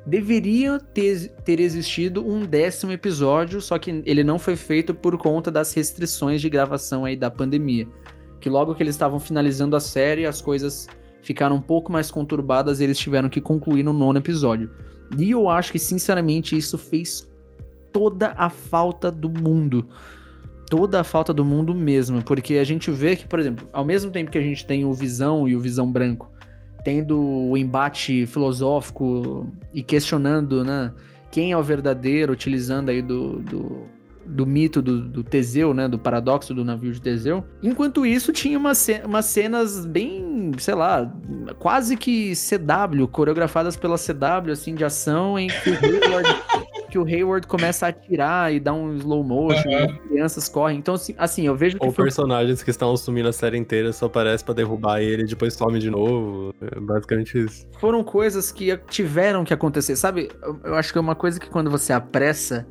deveria 0.06 0.80
ter, 0.80 1.30
ter 1.44 1.60
existido 1.60 2.26
um 2.26 2.46
décimo 2.46 2.92
episódio, 2.92 3.62
só 3.62 3.78
que 3.78 4.02
ele 4.06 4.24
não 4.24 4.38
foi 4.38 4.56
feito 4.56 4.94
por 4.94 5.18
conta 5.18 5.50
das 5.50 5.74
restrições 5.74 6.42
de 6.42 6.50
gravação 6.50 7.06
aí 7.06 7.16
da 7.16 7.32
pandemia. 7.32 7.88
Que 8.40 8.50
logo 8.50 8.76
que 8.76 8.84
eles 8.84 8.96
estavam 8.96 9.20
finalizando 9.20 9.76
a 9.76 9.80
série, 9.80 10.26
as 10.26 10.42
coisas 10.42 10.88
ficaram 11.22 11.56
um 11.56 11.62
pouco 11.62 11.92
mais 11.92 12.12
conturbadas 12.12 12.80
e 12.80 12.84
eles 12.84 13.00
tiveram 13.00 13.30
que 13.30 13.40
concluir 13.40 13.84
no 13.84 13.94
nono 13.94 14.20
episódio. 14.20 14.70
E 15.18 15.32
eu 15.32 15.50
acho 15.50 15.72
que, 15.72 15.80
sinceramente, 15.80 16.58
isso 16.58 16.78
fez 16.78 17.30
toda 17.94 18.34
a 18.36 18.50
falta 18.50 19.10
do 19.10 19.30
mundo. 19.30 19.88
Toda 20.70 21.00
a 21.00 21.04
falta 21.04 21.32
do 21.32 21.46
mundo 21.46 21.74
mesmo. 21.74 22.22
Porque 22.24 22.56
a 22.56 22.64
gente 22.64 22.92
vê 22.92 23.16
que, 23.16 23.28
por 23.28 23.40
exemplo, 23.40 23.70
ao 23.72 23.86
mesmo 23.86 24.12
tempo 24.12 24.32
que 24.32 24.38
a 24.38 24.42
gente 24.42 24.66
tem 24.66 24.84
o 24.84 24.92
Visão 24.92 25.48
e 25.48 25.56
o 25.56 25.60
Visão 25.60 25.90
Branco 25.90 26.34
tendo 26.84 27.18
o 27.18 27.58
embate 27.58 28.26
filosófico 28.26 29.50
e 29.74 29.82
questionando, 29.82 30.64
né? 30.66 30.92
Quem 31.32 31.52
é 31.52 31.58
o 31.58 31.64
verdadeiro, 31.64 32.34
utilizando 32.34 32.90
aí 32.90 33.02
do, 33.02 33.40
do, 33.40 33.84
do 34.26 34.46
mito 34.46 34.82
do, 34.82 35.02
do, 35.02 35.24
Teseu, 35.24 35.74
né? 35.74 35.88
Do 35.88 36.00
paradoxo 36.00 36.54
do 36.54 36.64
navio 36.64 36.92
de 36.92 37.02
Teseu. 37.02 37.44
Enquanto 37.62 38.06
isso, 38.06 38.32
tinha 38.32 38.58
uma, 38.58 38.74
umas 39.06 39.26
cenas 39.26 39.86
bem, 39.86 40.52
sei 40.58 40.76
lá, 40.76 41.12
quase 41.60 41.98
que 41.98 42.34
CW, 42.34 43.08
coreografadas 43.08 43.76
pela 43.76 43.98
CW, 43.98 44.52
assim, 44.52 44.76
de 44.76 44.86
ação, 44.86 45.38
em 45.38 45.48
que 45.48 45.70
o 45.70 45.74
Hayward, 45.74 46.30
que 46.90 47.00
o 47.00 47.06
Hayward 47.06 47.48
começa 47.48 47.86
a 47.86 47.90
atirar 47.90 48.54
e 48.54 48.60
dá 48.60 48.74
um 48.74 48.96
slow 48.96 49.24
motion, 49.24 49.70
uhum. 49.70 49.86
as 49.86 50.08
crianças 50.08 50.50
correm. 50.50 50.78
Então, 50.78 50.94
assim, 50.96 51.16
assim 51.18 51.48
eu 51.48 51.56
vejo 51.56 51.80
que. 51.80 51.86
Ou 51.86 51.92
foi... 51.92 52.06
personagens 52.06 52.64
que 52.64 52.70
estão 52.70 52.92
assumindo 52.94 53.30
a 53.30 53.34
série 53.34 53.58
inteira 53.58 53.92
só 53.92 54.06
aparecem 54.06 54.46
para 54.46 54.56
derrubar 54.56 55.02
ele 55.02 55.24
e 55.24 55.26
depois 55.26 55.54
some 55.54 55.80
de 55.80 55.90
novo. 55.90 56.54
É 56.62 56.80
basicamente 56.80 57.46
isso. 57.46 57.68
Foram 57.80 58.04
coisas 58.04 58.52
que 58.52 58.78
tiveram 58.90 59.44
que 59.44 59.54
acontecer. 59.54 59.96
Sabe, 59.96 60.30
eu 60.64 60.76
acho 60.76 60.92
que 60.92 60.98
é 60.98 61.02
uma 61.02 61.16
coisa 61.16 61.40
que 61.40 61.50
quando 61.50 61.70
você 61.70 61.92
apressa 61.92 62.66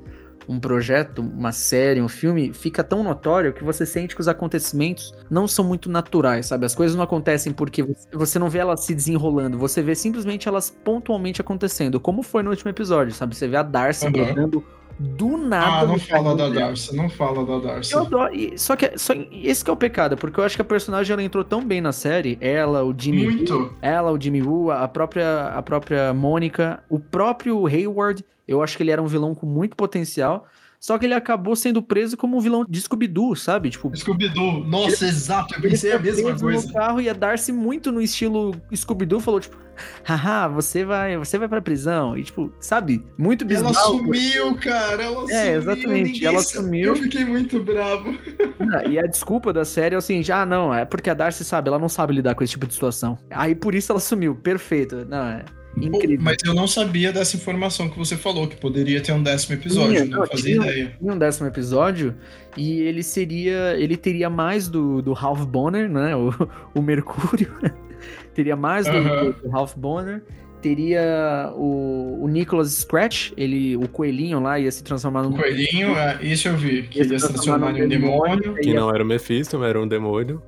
um 0.48 0.58
projeto, 0.58 1.20
uma 1.20 1.52
série, 1.52 2.00
um 2.00 2.08
filme, 2.08 2.52
fica 2.52 2.82
tão 2.82 3.02
notório 3.02 3.52
que 3.52 3.64
você 3.64 3.86
sente 3.86 4.14
que 4.14 4.20
os 4.20 4.28
acontecimentos 4.28 5.14
não 5.30 5.46
são 5.46 5.64
muito 5.64 5.90
naturais, 5.90 6.46
sabe? 6.46 6.66
As 6.66 6.74
coisas 6.74 6.96
não 6.96 7.04
acontecem 7.04 7.52
porque 7.52 7.84
você 8.12 8.38
não 8.38 8.48
vê 8.48 8.58
elas 8.58 8.80
se 8.80 8.94
desenrolando, 8.94 9.58
você 9.58 9.82
vê 9.82 9.94
simplesmente 9.94 10.48
elas 10.48 10.70
pontualmente 10.70 11.40
acontecendo, 11.40 12.00
como 12.00 12.22
foi 12.22 12.42
no 12.42 12.50
último 12.50 12.70
episódio, 12.70 13.14
sabe? 13.14 13.36
Você 13.36 13.48
vê 13.48 13.56
a 13.56 13.62
Darcy 13.62 14.06
uhum. 14.06 14.12
brotando 14.12 14.64
do 14.98 15.36
nada. 15.36 15.80
Ah, 15.80 15.86
não 15.86 15.98
fala 15.98 16.36
da 16.36 16.48
Darcy, 16.48 16.94
não 16.94 17.08
fala 17.08 17.44
da 17.44 17.58
Darcy. 17.58 17.92
Eu 17.92 18.00
adoro, 18.00 18.32
só 18.56 18.76
que 18.76 18.96
só, 18.98 19.14
esse 19.32 19.64
que 19.64 19.70
é 19.70 19.72
o 19.72 19.76
pecado, 19.76 20.16
porque 20.16 20.38
eu 20.38 20.44
acho 20.44 20.56
que 20.56 20.62
a 20.62 20.64
personagem 20.64 21.12
ela 21.12 21.22
entrou 21.22 21.42
tão 21.42 21.64
bem 21.64 21.80
na 21.80 21.92
série, 21.92 22.38
ela, 22.40 22.84
o 22.84 22.94
Jimmy 22.96 23.24
Muito. 23.24 23.54
Woo, 23.54 23.74
ela, 23.80 24.12
o 24.12 24.20
Jimmy 24.20 24.42
Woo, 24.42 24.70
a 24.70 24.86
própria 24.86 25.48
a 25.48 25.62
própria 25.62 26.12
Mônica, 26.12 26.82
o 26.88 26.98
próprio 26.98 27.66
Hayward, 27.66 28.24
eu 28.52 28.62
acho 28.62 28.76
que 28.76 28.82
ele 28.82 28.90
era 28.90 29.02
um 29.02 29.06
vilão 29.06 29.34
com 29.34 29.46
muito 29.46 29.76
potencial. 29.76 30.46
Só 30.82 30.98
que 30.98 31.06
ele 31.06 31.14
acabou 31.14 31.54
sendo 31.54 31.80
preso 31.80 32.16
como 32.16 32.36
um 32.36 32.40
vilão 32.40 32.66
de 32.68 32.80
Scooby-Doo, 32.80 33.36
sabe? 33.36 33.70
Tipo, 33.70 33.96
Scooby-Doo. 33.96 34.64
Nossa, 34.64 35.04
ele, 35.04 35.12
exato. 35.12 35.54
Eu 35.54 35.60
pensei 35.60 35.92
a 35.92 35.98
mesma 36.00 36.36
coisa. 36.36 36.66
no 36.66 36.72
carro 36.72 37.00
e 37.00 37.08
a 37.08 37.12
Darcy 37.12 37.52
muito 37.52 37.92
no 37.92 38.02
estilo 38.02 38.52
Scooby-Doo 38.74 39.20
falou, 39.20 39.38
tipo, 39.38 39.56
haha, 40.02 40.48
você 40.48 40.84
vai, 40.84 41.16
você 41.16 41.38
vai 41.38 41.46
pra 41.46 41.62
prisão. 41.62 42.18
E, 42.18 42.24
tipo, 42.24 42.52
sabe? 42.58 43.06
Muito 43.16 43.44
bizarro. 43.44 43.68
Ela 43.68 43.84
sumiu, 43.84 44.56
cara. 44.56 45.04
Ela 45.04 45.22
é, 45.30 45.44
sumiu. 45.44 45.56
exatamente. 45.56 46.26
Ela 46.26 46.42
sumiu. 46.42 46.88
Eu 46.88 46.96
fiquei 46.96 47.24
muito 47.24 47.62
bravo. 47.62 48.12
Ah, 48.74 48.84
e 48.88 48.98
a 48.98 49.02
desculpa 49.02 49.52
da 49.52 49.64
série 49.64 49.94
é 49.94 49.98
assim, 49.98 50.22
já 50.22 50.42
ah, 50.42 50.46
não, 50.46 50.72
é 50.72 50.84
porque 50.84 51.10
a 51.10 51.14
Darcy 51.14 51.44
sabe, 51.44 51.68
ela 51.68 51.78
não 51.78 51.88
sabe 51.88 52.14
lidar 52.14 52.34
com 52.34 52.42
esse 52.42 52.52
tipo 52.52 52.66
de 52.66 52.72
situação. 52.72 53.18
Aí 53.30 53.54
por 53.54 53.74
isso 53.74 53.92
ela 53.92 54.00
sumiu. 54.00 54.34
Perfeito. 54.34 55.04
Não, 55.04 55.26
é. 55.26 55.44
Incrível. 55.76 56.18
Mas 56.20 56.36
eu 56.44 56.54
não 56.54 56.66
sabia 56.66 57.12
dessa 57.12 57.36
informação 57.36 57.88
que 57.88 57.98
você 57.98 58.16
falou, 58.16 58.46
que 58.46 58.56
poderia 58.56 59.00
ter 59.00 59.12
um 59.12 59.22
décimo 59.22 59.54
episódio, 59.54 60.02
tinha, 60.02 60.04
não, 60.04 60.26
fazia 60.26 60.54
tinha, 60.54 60.66
ideia. 60.66 60.96
Tinha 60.98 61.12
um 61.12 61.18
décimo 61.18 61.46
episódio 61.46 62.14
e 62.56 62.80
ele 62.82 63.02
seria. 63.02 63.74
Ele 63.78 63.96
teria 63.96 64.28
mais 64.28 64.68
do, 64.68 65.00
do 65.00 65.12
Ralph 65.12 65.44
Bonner, 65.44 65.88
né? 65.88 66.14
O, 66.14 66.30
o 66.74 66.82
Mercúrio. 66.82 67.50
teria 68.34 68.56
mais 68.56 68.86
do, 68.86 68.92
do, 69.02 69.32
do 69.42 69.48
Ralph 69.48 69.74
Bonner. 69.76 70.22
Teria 70.60 71.52
o, 71.56 72.22
o 72.22 72.28
Nicholas 72.28 72.70
Scratch, 72.72 73.32
ele, 73.36 73.76
o 73.76 73.88
coelhinho 73.88 74.38
lá, 74.38 74.60
ia 74.60 74.70
se 74.70 74.84
transformar 74.84 75.24
num. 75.24 75.32
Coelhinho, 75.32 75.96
é, 75.96 76.18
isso 76.22 76.46
eu 76.46 76.56
vi, 76.56 76.84
que 76.84 77.00
ele 77.00 77.14
ia 77.14 77.18
se 77.18 77.26
transformar 77.26 77.72
num 77.72 77.88
demônio. 77.88 78.40
demônio. 78.40 78.62
Que 78.62 78.72
não 78.72 78.88
era 78.88 79.02
o 79.02 79.06
Mephisto, 79.06 79.64
era 79.64 79.80
um 79.80 79.88
demônio. 79.88 80.40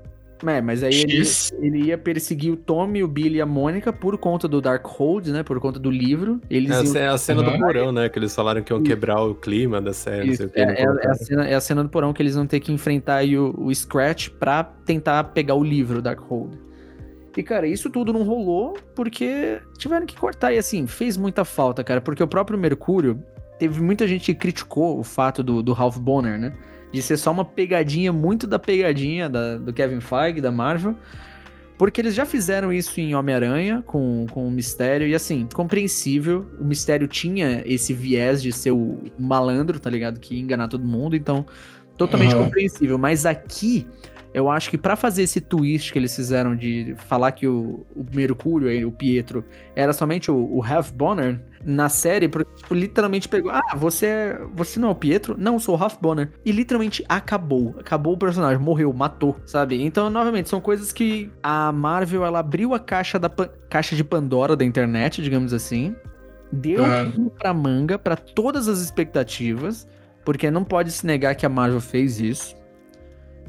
É, 0.46 0.60
mas 0.60 0.82
aí 0.82 1.02
ele, 1.02 1.22
ele, 1.60 1.86
ia 1.86 1.96
perseguir 1.96 2.52
o 2.52 2.56
Tommy, 2.56 3.02
o 3.02 3.08
Billy 3.08 3.36
e 3.36 3.40
a 3.40 3.46
Mônica 3.46 3.92
por 3.92 4.18
conta 4.18 4.48
do 4.48 4.60
Darkhold, 4.60 5.30
né? 5.30 5.42
Por 5.42 5.60
conta 5.60 5.78
do 5.78 5.90
livro. 5.90 6.40
Eles 6.50 6.70
Essa 6.70 6.98
iam... 6.98 7.04
é 7.04 7.08
a 7.08 7.18
cena 7.18 7.42
uhum. 7.42 7.52
do 7.52 7.58
porão, 7.58 7.92
né? 7.92 8.08
Que 8.08 8.18
eles 8.18 8.34
falaram 8.34 8.62
que 8.62 8.72
iam 8.72 8.82
quebrar 8.82 9.22
o 9.22 9.34
clima 9.34 9.80
da 9.80 9.92
série. 9.92 10.32
Isso, 10.32 10.50
é, 10.54 10.62
é, 10.62 10.82
é, 10.82 11.08
a 11.08 11.14
cena, 11.14 11.48
é 11.48 11.54
a 11.54 11.60
cena 11.60 11.82
do 11.82 11.88
porão 11.88 12.12
que 12.12 12.20
eles 12.20 12.34
vão 12.34 12.46
ter 12.46 12.60
que 12.60 12.72
enfrentar 12.72 13.16
aí 13.16 13.38
o, 13.38 13.54
o 13.56 13.74
Scratch 13.74 14.28
pra 14.28 14.64
tentar 14.64 15.24
pegar 15.24 15.54
o 15.54 15.62
livro 15.62 16.02
Darkhold. 16.02 16.58
E, 17.36 17.42
cara, 17.42 17.66
isso 17.66 17.90
tudo 17.90 18.12
não 18.12 18.22
rolou 18.22 18.76
porque 18.94 19.60
tiveram 19.78 20.06
que 20.06 20.16
cortar. 20.16 20.52
E, 20.52 20.58
assim, 20.58 20.86
fez 20.86 21.16
muita 21.16 21.44
falta, 21.44 21.82
cara. 21.82 22.00
Porque 22.00 22.22
o 22.22 22.28
próprio 22.28 22.58
Mercúrio, 22.58 23.20
teve 23.58 23.80
muita 23.80 24.06
gente 24.06 24.26
que 24.26 24.34
criticou 24.34 24.98
o 24.98 25.02
fato 25.02 25.42
do, 25.42 25.62
do 25.62 25.72
Ralph 25.72 25.96
Bonner, 25.96 26.38
né? 26.38 26.52
De 26.94 27.02
ser 27.02 27.16
só 27.16 27.32
uma 27.32 27.44
pegadinha, 27.44 28.12
muito 28.12 28.46
da 28.46 28.56
pegadinha 28.56 29.28
da, 29.28 29.58
do 29.58 29.72
Kevin 29.72 29.98
Feige, 30.00 30.40
da 30.40 30.52
Marvel. 30.52 30.94
Porque 31.76 32.00
eles 32.00 32.14
já 32.14 32.24
fizeram 32.24 32.72
isso 32.72 33.00
em 33.00 33.16
Homem-Aranha 33.16 33.82
com, 33.84 34.26
com 34.30 34.46
o 34.46 34.50
Mistério, 34.50 35.08
e 35.08 35.12
assim, 35.12 35.48
compreensível. 35.52 36.46
O 36.60 36.64
Mistério 36.64 37.08
tinha 37.08 37.64
esse 37.66 37.92
viés 37.92 38.40
de 38.40 38.52
ser 38.52 38.70
o 38.70 39.00
malandro, 39.18 39.80
tá 39.80 39.90
ligado? 39.90 40.20
Que 40.20 40.36
ia 40.36 40.40
enganar 40.40 40.68
todo 40.68 40.84
mundo, 40.84 41.16
então, 41.16 41.44
totalmente 41.98 42.36
uhum. 42.36 42.44
compreensível. 42.44 42.96
Mas 42.96 43.26
aqui, 43.26 43.88
eu 44.34 44.50
acho 44.50 44.68
que 44.68 44.76
para 44.76 44.96
fazer 44.96 45.22
esse 45.22 45.40
twist 45.40 45.92
que 45.92 45.98
eles 45.98 46.14
fizeram 46.14 46.56
de 46.56 46.96
falar 47.06 47.30
que 47.30 47.46
o, 47.46 47.86
o 47.94 48.04
Mercúrio, 48.12 48.88
o 48.88 48.90
Pietro, 48.90 49.44
era 49.76 49.92
somente 49.92 50.28
o, 50.28 50.34
o 50.34 50.60
Half 50.60 50.90
Bonner, 50.90 51.40
na 51.64 51.88
série, 51.88 52.28
porque, 52.28 52.52
tipo, 52.56 52.74
literalmente 52.74 53.28
pegou. 53.28 53.52
Ah, 53.52 53.76
você 53.76 54.06
é. 54.06 54.40
Você 54.54 54.78
não 54.80 54.88
é 54.88 54.90
o 54.90 54.94
Pietro? 54.94 55.36
Não, 55.38 55.58
sou 55.58 55.78
o 55.78 55.82
Half 55.82 55.98
Bonner. 56.00 56.30
E 56.44 56.50
literalmente 56.50 57.04
acabou. 57.08 57.76
Acabou 57.78 58.14
o 58.14 58.18
personagem, 58.18 58.58
morreu, 58.58 58.92
matou, 58.92 59.36
sabe? 59.46 59.80
Então, 59.80 60.10
novamente, 60.10 60.48
são 60.48 60.60
coisas 60.60 60.92
que 60.92 61.30
a 61.40 61.70
Marvel 61.72 62.24
ela 62.26 62.40
abriu 62.40 62.74
a 62.74 62.80
caixa 62.80 63.18
da 63.18 63.30
caixa 63.70 63.94
de 63.94 64.02
Pandora 64.02 64.56
da 64.56 64.64
internet, 64.64 65.22
digamos 65.22 65.54
assim. 65.54 65.94
Deu 66.52 66.82
uhum. 66.82 67.30
pra 67.30 67.54
manga 67.54 67.98
para 67.98 68.16
todas 68.16 68.66
as 68.66 68.80
expectativas. 68.80 69.86
Porque 70.24 70.50
não 70.50 70.64
pode 70.64 70.90
se 70.90 71.06
negar 71.06 71.34
que 71.34 71.46
a 71.46 71.50
Marvel 71.50 71.80
fez 71.80 72.18
isso 72.18 72.56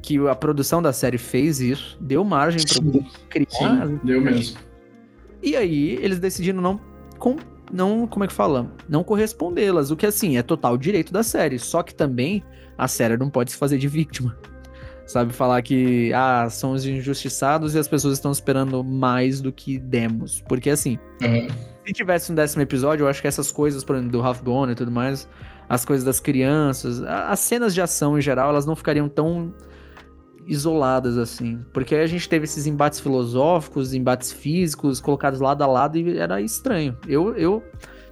que 0.06 0.28
a 0.28 0.36
produção 0.36 0.82
da 0.82 0.94
série 0.94 1.18
fez 1.18 1.60
isso, 1.60 1.98
deu 2.00 2.24
margem 2.24 2.62
para 2.64 3.10
criar. 3.30 3.88
Sim, 3.88 4.00
deu 4.04 4.22
mesmo. 4.22 4.58
E 5.42 5.56
aí 5.56 5.98
eles 6.02 6.20
decidiram 6.20 6.62
não 6.62 6.80
com, 7.18 7.38
não, 7.72 8.06
como 8.06 8.24
é 8.24 8.28
que 8.28 8.34
fala? 8.34 8.72
Não 8.88 9.04
correspondê-las, 9.04 9.90
o 9.90 9.96
que 9.96 10.06
assim 10.06 10.38
é 10.38 10.44
total 10.44 10.78
direito 10.78 11.12
da 11.12 11.24
série, 11.24 11.58
só 11.58 11.82
que 11.82 11.94
também 11.94 12.44
a 12.78 12.88
série 12.88 13.18
não 13.18 13.30
pode 13.30 13.52
se 13.52 13.58
fazer 13.58 13.78
de 13.80 13.88
vítima. 13.88 14.38
Sabe 15.08 15.34
falar 15.34 15.62
que 15.62 16.12
ah, 16.14 16.48
somos 16.50 16.86
injustiçados 16.86 17.76
e 17.76 17.80
as 17.80 17.88
pessoas 17.88 18.14
estão 18.16 18.32
esperando 18.32 18.84
mais 18.84 19.40
do 19.40 19.52
que 19.52 19.78
demos, 19.80 20.42
porque 20.48 20.70
assim, 20.70 21.00
uhum. 21.22 21.48
se 21.86 21.94
tivesse 21.94 22.32
um 22.32 22.36
décimo 22.36 22.62
episódio, 22.62 23.04
eu 23.04 23.08
acho 23.08 23.22
que 23.22 23.28
essas 23.28 23.52
coisas, 23.52 23.84
por 23.84 23.96
exemplo, 23.96 24.12
do 24.12 24.22
Half 24.22 24.42
Bone 24.42 24.72
e 24.74 24.76
tudo 24.76 24.92
mais, 24.92 25.28
as 25.70 25.86
coisas 25.86 26.04
das 26.04 26.20
crianças, 26.20 27.02
as 27.04 27.40
cenas 27.40 27.74
de 27.74 27.82
ação 27.82 28.18
em 28.18 28.22
geral, 28.22 28.50
elas 28.50 28.66
não 28.66 28.76
ficariam 28.76 29.08
tão 29.10 29.54
isoladas, 30.46 31.18
assim. 31.18 31.60
Porque 31.74 31.96
aí 31.96 32.02
a 32.02 32.08
gente 32.08 32.28
teve 32.28 32.46
esses 32.46 32.66
embates 32.66 33.00
filosóficos, 33.00 33.94
embates 33.94 34.32
físicos 34.32 35.00
colocados 35.00 35.40
lado 35.40 35.64
a 35.64 35.68
lado 35.68 35.98
e 35.98 36.18
era 36.18 36.42
estranho. 36.42 36.98
Eu, 37.08 37.36
eu 37.36 37.64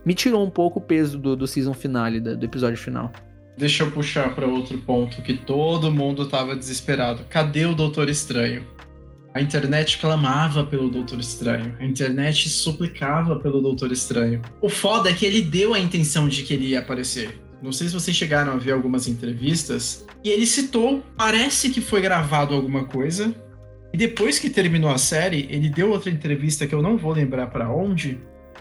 me 0.06 0.14
tirou 0.14 0.44
um 0.46 0.50
pouco 0.50 0.80
o 0.80 0.82
peso 0.82 1.18
do, 1.18 1.36
do 1.36 1.48
season 1.48 1.74
finale, 1.74 2.20
do, 2.20 2.44
episódio 2.44 2.78
final. 2.78 3.12
Deixa 3.58 3.84
eu 3.84 3.92
puxar 3.92 4.34
para 4.34 4.48
outro 4.48 4.78
ponto 4.80 5.22
que 5.22 5.34
todo 5.34 5.92
mundo 5.92 6.28
tava 6.28 6.56
desesperado. 6.56 7.24
Cadê 7.30 7.66
o 7.66 7.76
Doutor 7.76 8.10
Estranho? 8.10 8.66
A 9.34 9.42
internet 9.42 9.98
clamava 10.00 10.64
pelo 10.64 10.90
Doutor 10.90 11.20
Estranho. 11.20 11.76
A 11.80 11.86
internet 11.86 12.50
suplicava 12.50 13.36
pelo 13.40 13.62
Doutor 13.62 13.92
Estranho. 13.92 14.42
O 14.62 14.70
foda 14.70 15.10
é 15.10 15.14
que 15.14 15.26
ele 15.26 15.42
deu 15.42 15.74
a 15.74 15.80
intenção 15.80 16.28
de 16.28 16.44
que 16.44 16.54
ele 16.54 16.68
ia 16.68 16.80
aparecer. 16.80 17.43
Não 17.64 17.72
sei 17.72 17.88
se 17.88 17.94
vocês 17.94 18.16
chegaram 18.16 18.52
a 18.52 18.58
ver 18.58 18.74
algumas 18.74 19.08
entrevistas. 19.08 20.06
E 20.22 20.30
ele 20.30 20.46
citou, 20.46 21.02
parece 21.16 21.70
que 21.70 21.80
foi 21.80 22.02
gravado 22.02 22.54
alguma 22.54 22.84
coisa. 22.84 23.34
E 23.94 23.98
depois 23.98 24.38
que 24.38 24.50
terminou 24.50 24.92
a 24.92 24.98
série, 24.98 25.48
ele 25.50 25.70
deu 25.70 25.90
outra 25.90 26.12
entrevista 26.12 26.68
que 26.68 26.76
eu 26.76 26.82
não 26.82 26.98
vou 26.98 27.14
lembrar 27.14 27.48
para 27.48 27.72
onde. 27.72 28.20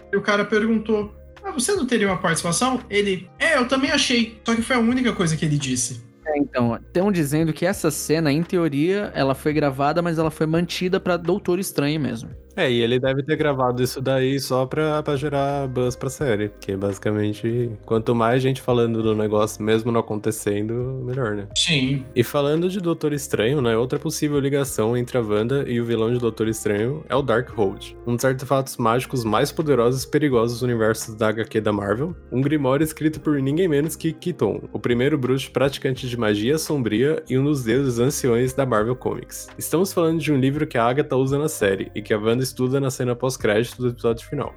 E 0.09 0.15
o 0.15 0.21
cara 0.21 0.45
perguntou: 0.45 1.13
Ah, 1.43 1.51
você 1.51 1.73
não 1.75 1.85
teria 1.85 2.07
uma 2.07 2.17
participação? 2.17 2.79
Ele, 2.89 3.27
é, 3.37 3.57
eu 3.57 3.67
também 3.67 3.91
achei. 3.91 4.39
Só 4.45 4.55
que 4.55 4.61
foi 4.61 4.77
a 4.77 4.79
única 4.79 5.11
coisa 5.11 5.35
que 5.35 5.43
ele 5.43 5.57
disse. 5.57 6.01
É, 6.25 6.37
então, 6.37 6.73
estão 6.77 7.11
dizendo 7.11 7.51
que 7.51 7.65
essa 7.65 7.91
cena, 7.91 8.31
em 8.31 8.41
teoria, 8.41 9.11
ela 9.13 9.35
foi 9.35 9.51
gravada, 9.51 10.01
mas 10.01 10.17
ela 10.17 10.31
foi 10.31 10.47
mantida 10.47 10.97
para 10.97 11.17
Doutor 11.17 11.59
Estranho 11.59 11.99
mesmo. 11.99 12.29
É, 12.55 12.71
e 12.71 12.81
ele 12.81 12.99
deve 12.99 13.23
ter 13.23 13.35
gravado 13.35 13.81
isso 13.81 13.99
daí 14.01 14.39
só 14.39 14.65
pra, 14.65 15.01
pra 15.01 15.15
gerar 15.15 15.67
buzz 15.67 15.95
pra 15.95 16.09
série. 16.09 16.49
Porque 16.49 16.75
basicamente, 16.75 17.71
quanto 17.85 18.13
mais 18.13 18.41
gente 18.41 18.61
falando 18.61 19.01
do 19.01 19.15
negócio, 19.15 19.63
mesmo 19.63 19.91
não 19.91 19.99
acontecendo, 19.99 21.01
melhor, 21.03 21.35
né? 21.35 21.47
Sim. 21.57 22.05
E 22.15 22.23
falando 22.23 22.69
de 22.69 22.79
Doutor 22.79 23.13
Estranho, 23.13 23.61
né? 23.61 23.75
Outra 23.75 23.97
possível 23.97 24.39
ligação 24.39 24.95
entre 24.95 25.17
a 25.17 25.21
Wanda 25.21 25.65
e 25.67 25.81
o 25.81 25.85
vilão 25.85 26.11
de 26.13 26.19
Doutor 26.19 26.47
Estranho 26.47 27.03
é 27.09 27.15
o 27.15 27.21
Darkhold. 27.21 27.97
Um 28.05 28.15
dos 28.15 28.25
artefatos 28.25 28.77
mágicos 28.77 29.23
mais 29.23 29.51
poderosos 29.51 30.03
e 30.03 30.09
perigosos 30.09 30.59
do 30.59 30.65
universo 30.65 31.15
da 31.17 31.29
HQ 31.29 31.61
da 31.61 31.71
Marvel. 31.71 32.15
Um 32.31 32.41
grimório 32.41 32.83
escrito 32.83 33.19
por 33.19 33.41
ninguém 33.41 33.67
menos 33.67 33.95
que 33.95 34.13
Keaton, 34.13 34.69
o 34.71 34.79
primeiro 34.79 35.17
bruxo 35.17 35.51
praticante 35.51 36.07
de 36.07 36.17
magia 36.17 36.57
sombria 36.57 37.23
e 37.27 37.37
um 37.37 37.43
dos 37.43 37.63
deuses 37.63 37.99
anciões 37.99 38.53
da 38.53 38.65
Marvel 38.65 38.95
Comics. 38.95 39.47
Estamos 39.57 39.91
falando 39.91 40.19
de 40.19 40.31
um 40.31 40.37
livro 40.37 40.67
que 40.67 40.77
a 40.77 40.85
Agatha 40.85 41.15
usa 41.15 41.37
na 41.37 41.49
série 41.49 41.91
e 41.95 42.01
que 42.01 42.13
a 42.13 42.19
Wanda 42.19 42.42
estuda 42.43 42.79
na 42.79 42.91
cena 42.91 43.15
pós-crédito 43.15 43.81
do 43.81 43.89
episódio 43.89 44.27
final. 44.27 44.53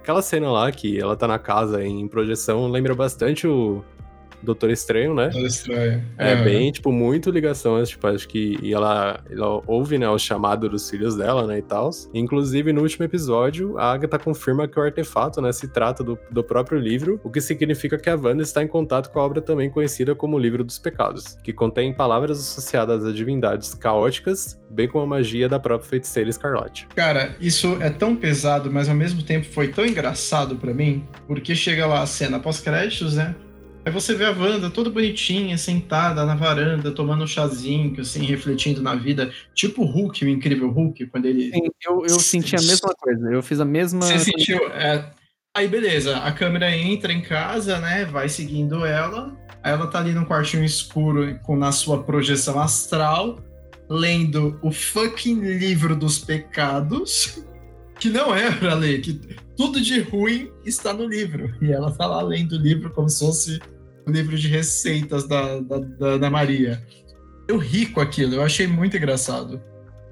Aquela 0.00 0.22
cena 0.22 0.50
lá 0.50 0.70
que 0.72 0.98
ela 0.98 1.16
tá 1.16 1.26
na 1.26 1.38
casa 1.38 1.84
em 1.84 2.06
projeção 2.08 2.66
lembra 2.68 2.94
bastante 2.94 3.46
o 3.46 3.84
Doutor 4.42 4.70
Estranho, 4.70 5.14
né? 5.14 5.28
Doutor 5.28 5.46
Estranho. 5.46 6.04
É, 6.16 6.32
é, 6.32 6.36
bem, 6.36 6.70
tipo, 6.70 6.92
muito 6.92 7.30
ligação, 7.30 7.82
tipo, 7.84 8.06
acho 8.06 8.28
que 8.28 8.58
e 8.62 8.72
ela, 8.72 9.20
ela 9.30 9.60
ouve, 9.66 9.98
né, 9.98 10.08
o 10.08 10.18
chamado 10.18 10.68
dos 10.68 10.88
filhos 10.88 11.16
dela, 11.16 11.46
né, 11.46 11.58
e 11.58 11.62
tal. 11.62 11.90
Inclusive, 12.12 12.72
no 12.72 12.82
último 12.82 13.04
episódio, 13.04 13.78
a 13.78 13.92
Agatha 13.92 14.18
confirma 14.18 14.68
que 14.68 14.78
o 14.78 14.82
artefato, 14.82 15.40
né, 15.40 15.52
se 15.52 15.68
trata 15.68 16.02
do, 16.02 16.18
do 16.30 16.42
próprio 16.42 16.78
livro, 16.78 17.20
o 17.24 17.30
que 17.30 17.40
significa 17.40 17.98
que 17.98 18.10
a 18.10 18.16
Wanda 18.16 18.42
está 18.42 18.62
em 18.62 18.68
contato 18.68 19.10
com 19.10 19.18
a 19.18 19.24
obra 19.24 19.40
também 19.40 19.70
conhecida 19.70 20.14
como 20.14 20.36
o 20.36 20.38
Livro 20.38 20.64
dos 20.64 20.78
Pecados, 20.78 21.36
que 21.42 21.52
contém 21.52 21.92
palavras 21.92 22.38
associadas 22.38 23.04
a 23.04 23.12
divindades 23.12 23.74
caóticas, 23.74 24.58
bem 24.70 24.88
como 24.88 25.04
a 25.04 25.06
magia 25.06 25.48
da 25.48 25.58
própria 25.58 25.88
feiticeira 25.88 26.30
Escarlate. 26.30 26.86
Cara, 26.94 27.34
isso 27.40 27.76
é 27.80 27.90
tão 27.90 28.14
pesado, 28.14 28.70
mas 28.70 28.88
ao 28.88 28.94
mesmo 28.94 29.22
tempo 29.22 29.46
foi 29.46 29.68
tão 29.68 29.86
engraçado 29.86 30.56
para 30.56 30.72
mim, 30.74 31.06
porque 31.26 31.54
chega 31.54 31.86
lá 31.86 32.02
a 32.02 32.06
cena 32.06 32.38
pós-créditos, 32.38 33.16
né? 33.16 33.34
Aí 33.88 33.92
você 33.92 34.14
vê 34.14 34.26
a 34.26 34.32
Wanda 34.32 34.68
toda 34.68 34.90
bonitinha, 34.90 35.56
sentada 35.56 36.22
na 36.26 36.34
varanda, 36.34 36.90
tomando 36.90 37.24
um 37.24 37.26
chazinho, 37.26 37.98
assim, 37.98 38.22
refletindo 38.22 38.82
na 38.82 38.94
vida. 38.94 39.32
Tipo 39.54 39.80
o 39.80 39.86
Hulk, 39.86 40.26
o 40.26 40.28
incrível 40.28 40.68
Hulk, 40.68 41.06
quando 41.06 41.24
ele. 41.24 41.50
Sim, 41.50 41.70
eu, 41.82 42.02
eu 42.04 42.20
senti 42.20 42.54
a 42.54 42.60
mesma 42.60 42.94
coisa. 42.94 43.32
Eu 43.32 43.42
fiz 43.42 43.58
a 43.60 43.64
mesma. 43.64 44.02
Você 44.02 44.18
sentiu. 44.18 44.58
É... 44.72 45.10
Aí 45.56 45.66
beleza, 45.66 46.18
a 46.18 46.30
câmera 46.30 46.70
entra 46.76 47.10
em 47.10 47.22
casa, 47.22 47.78
né? 47.78 48.04
Vai 48.04 48.28
seguindo 48.28 48.84
ela. 48.84 49.34
Aí 49.62 49.72
ela 49.72 49.86
tá 49.86 50.00
ali 50.00 50.12
num 50.12 50.26
quartinho 50.26 50.64
escuro 50.64 51.38
com 51.42 51.56
na 51.56 51.72
sua 51.72 52.02
projeção 52.02 52.60
astral, 52.60 53.38
lendo 53.88 54.58
o 54.62 54.70
fucking 54.70 55.40
livro 55.40 55.96
dos 55.96 56.18
pecados. 56.18 57.42
Que 57.98 58.10
não 58.10 58.32
é 58.32 58.48
pra 58.52 58.74
ler, 58.74 59.00
que 59.00 59.12
tudo 59.56 59.80
de 59.80 59.98
ruim 59.98 60.52
está 60.64 60.92
no 60.92 61.04
livro. 61.04 61.52
E 61.60 61.72
ela 61.72 61.90
tá 61.90 62.06
lá 62.06 62.22
lendo 62.22 62.52
o 62.52 62.56
livro 62.56 62.90
como 62.90 63.08
se 63.08 63.26
fosse 63.26 63.60
livro 64.10 64.36
de 64.36 64.48
receitas 64.48 65.26
da, 65.26 65.60
da, 65.60 65.78
da 65.78 66.06
Ana 66.06 66.30
Maria. 66.30 66.82
Eu 67.46 67.58
ri 67.58 67.86
com 67.86 68.00
aquilo, 68.00 68.34
eu 68.34 68.42
achei 68.42 68.66
muito 68.66 68.96
engraçado. 68.96 69.60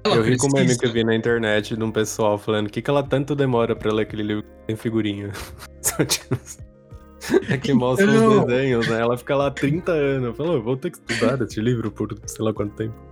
Ela 0.03 0.15
eu 0.15 0.23
ri 0.23 0.37
com 0.37 0.47
o 0.47 0.53
meme 0.53 0.77
que 0.77 0.85
eu 0.85 0.91
vi 0.91 1.03
na 1.03 1.15
internet 1.15 1.75
de 1.75 1.83
um 1.83 1.91
pessoal 1.91 2.37
falando 2.37 2.69
que 2.69 2.81
que 2.81 2.89
ela 2.89 3.03
tanto 3.03 3.35
demora 3.35 3.75
pra 3.75 3.93
ler 3.93 4.03
aquele 4.03 4.23
livro 4.23 4.43
que 4.43 4.67
tem 4.67 4.75
figurinha. 4.75 5.31
é 7.49 7.57
que 7.57 7.73
mostra 7.73 8.09
os 8.09 8.45
desenhos, 8.45 8.87
né? 8.87 9.01
Ela 9.01 9.17
fica 9.17 9.35
lá 9.35 9.51
30 9.51 9.91
anos. 9.91 10.37
Falou, 10.37 10.61
vou 10.61 10.77
ter 10.77 10.91
que 10.91 10.97
estudar 10.97 11.41
esse 11.41 11.59
livro 11.59 11.91
por 11.91 12.15
sei 12.25 12.45
lá 12.45 12.53
quanto 12.53 12.75
tempo. 12.75 13.06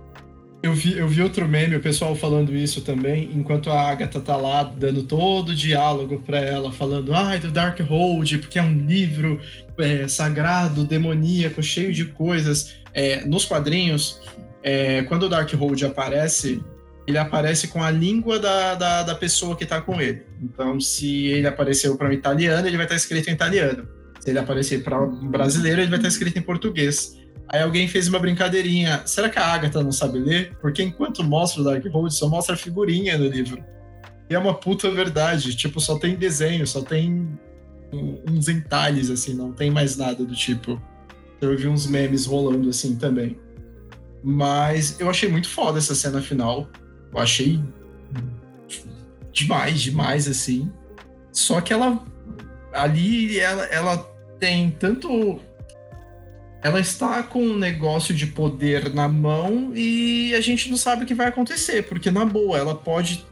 Eu 0.66 0.74
vi, 0.74 0.98
eu 0.98 1.06
vi 1.06 1.22
outro 1.22 1.46
meme, 1.46 1.76
o 1.76 1.80
pessoal 1.80 2.16
falando 2.16 2.52
isso 2.52 2.80
também, 2.80 3.30
enquanto 3.32 3.70
a 3.70 3.88
Agatha 3.88 4.20
tá 4.20 4.36
lá 4.36 4.64
dando 4.64 5.04
todo 5.04 5.50
o 5.50 5.54
diálogo 5.54 6.20
para 6.26 6.38
ela, 6.38 6.72
falando, 6.72 7.14
ai, 7.14 7.38
do 7.38 7.52
Darkhold, 7.52 8.38
porque 8.38 8.58
é 8.58 8.62
um 8.62 8.76
livro 8.84 9.40
é, 9.78 10.08
sagrado, 10.08 10.82
demoníaco, 10.82 11.62
cheio 11.62 11.92
de 11.92 12.06
coisas. 12.06 12.78
É, 12.92 13.24
nos 13.24 13.44
quadrinhos, 13.44 14.20
é, 14.60 15.02
quando 15.02 15.22
o 15.22 15.28
Darkhold 15.28 15.84
aparece, 15.84 16.60
ele 17.06 17.16
aparece 17.16 17.68
com 17.68 17.80
a 17.80 17.90
língua 17.92 18.40
da, 18.40 18.74
da, 18.74 19.02
da 19.04 19.14
pessoa 19.14 19.54
que 19.54 19.64
tá 19.64 19.80
com 19.80 20.00
ele. 20.00 20.24
Então, 20.42 20.80
se 20.80 21.26
ele 21.26 21.46
apareceu 21.46 21.96
para 21.96 22.08
um 22.08 22.12
italiano, 22.12 22.66
ele 22.66 22.76
vai 22.76 22.86
estar 22.86 22.96
escrito 22.96 23.30
em 23.30 23.34
italiano. 23.34 23.86
Se 24.18 24.30
ele 24.30 24.40
aparecer 24.40 24.82
para 24.82 25.00
um 25.00 25.28
brasileiro, 25.28 25.80
ele 25.80 25.90
vai 25.90 26.00
estar 26.00 26.08
escrito 26.08 26.36
em 26.36 26.42
português. 26.42 27.16
Aí 27.48 27.62
alguém 27.62 27.86
fez 27.86 28.08
uma 28.08 28.18
brincadeirinha. 28.18 29.02
Será 29.06 29.28
que 29.28 29.38
a 29.38 29.46
Agatha 29.46 29.82
não 29.82 29.92
sabe 29.92 30.18
ler? 30.18 30.56
Porque 30.60 30.82
enquanto 30.82 31.22
mostra 31.22 31.60
o 31.60 31.64
Darkhold, 31.64 32.12
só 32.12 32.28
mostra 32.28 32.56
figurinha 32.56 33.16
no 33.16 33.26
livro. 33.26 33.62
E 34.28 34.34
é 34.34 34.38
uma 34.38 34.54
puta 34.54 34.90
verdade. 34.90 35.54
Tipo, 35.54 35.80
só 35.80 35.98
tem 35.98 36.16
desenho, 36.16 36.66
só 36.66 36.82
tem 36.82 37.38
uns 38.28 38.48
entalhes, 38.48 39.10
assim, 39.10 39.34
não 39.34 39.52
tem 39.52 39.70
mais 39.70 39.96
nada 39.96 40.24
do 40.24 40.34
tipo. 40.34 40.80
Eu 41.40 41.56
vi 41.56 41.68
uns 41.68 41.86
memes 41.86 42.26
rolando 42.26 42.68
assim 42.68 42.96
também. 42.96 43.38
Mas 44.22 44.98
eu 44.98 45.08
achei 45.08 45.28
muito 45.28 45.48
foda 45.48 45.78
essa 45.78 45.94
cena 45.94 46.20
final. 46.20 46.68
Eu 47.12 47.18
achei 47.18 47.60
demais, 49.32 49.80
demais, 49.80 50.26
assim. 50.26 50.70
Só 51.30 51.60
que 51.60 51.72
ela. 51.72 52.02
Ali, 52.72 53.38
ela, 53.38 53.64
ela 53.66 53.98
tem 54.40 54.70
tanto 54.70 55.40
ela 56.66 56.80
está 56.80 57.22
com 57.22 57.40
um 57.40 57.56
negócio 57.56 58.12
de 58.12 58.26
poder 58.26 58.92
na 58.92 59.06
mão 59.06 59.70
e 59.72 60.34
a 60.34 60.40
gente 60.40 60.68
não 60.68 60.76
sabe 60.76 61.04
o 61.04 61.06
que 61.06 61.14
vai 61.14 61.28
acontecer, 61.28 61.84
porque 61.84 62.10
na 62.10 62.24
boa, 62.24 62.58
ela 62.58 62.74
pode 62.74 63.24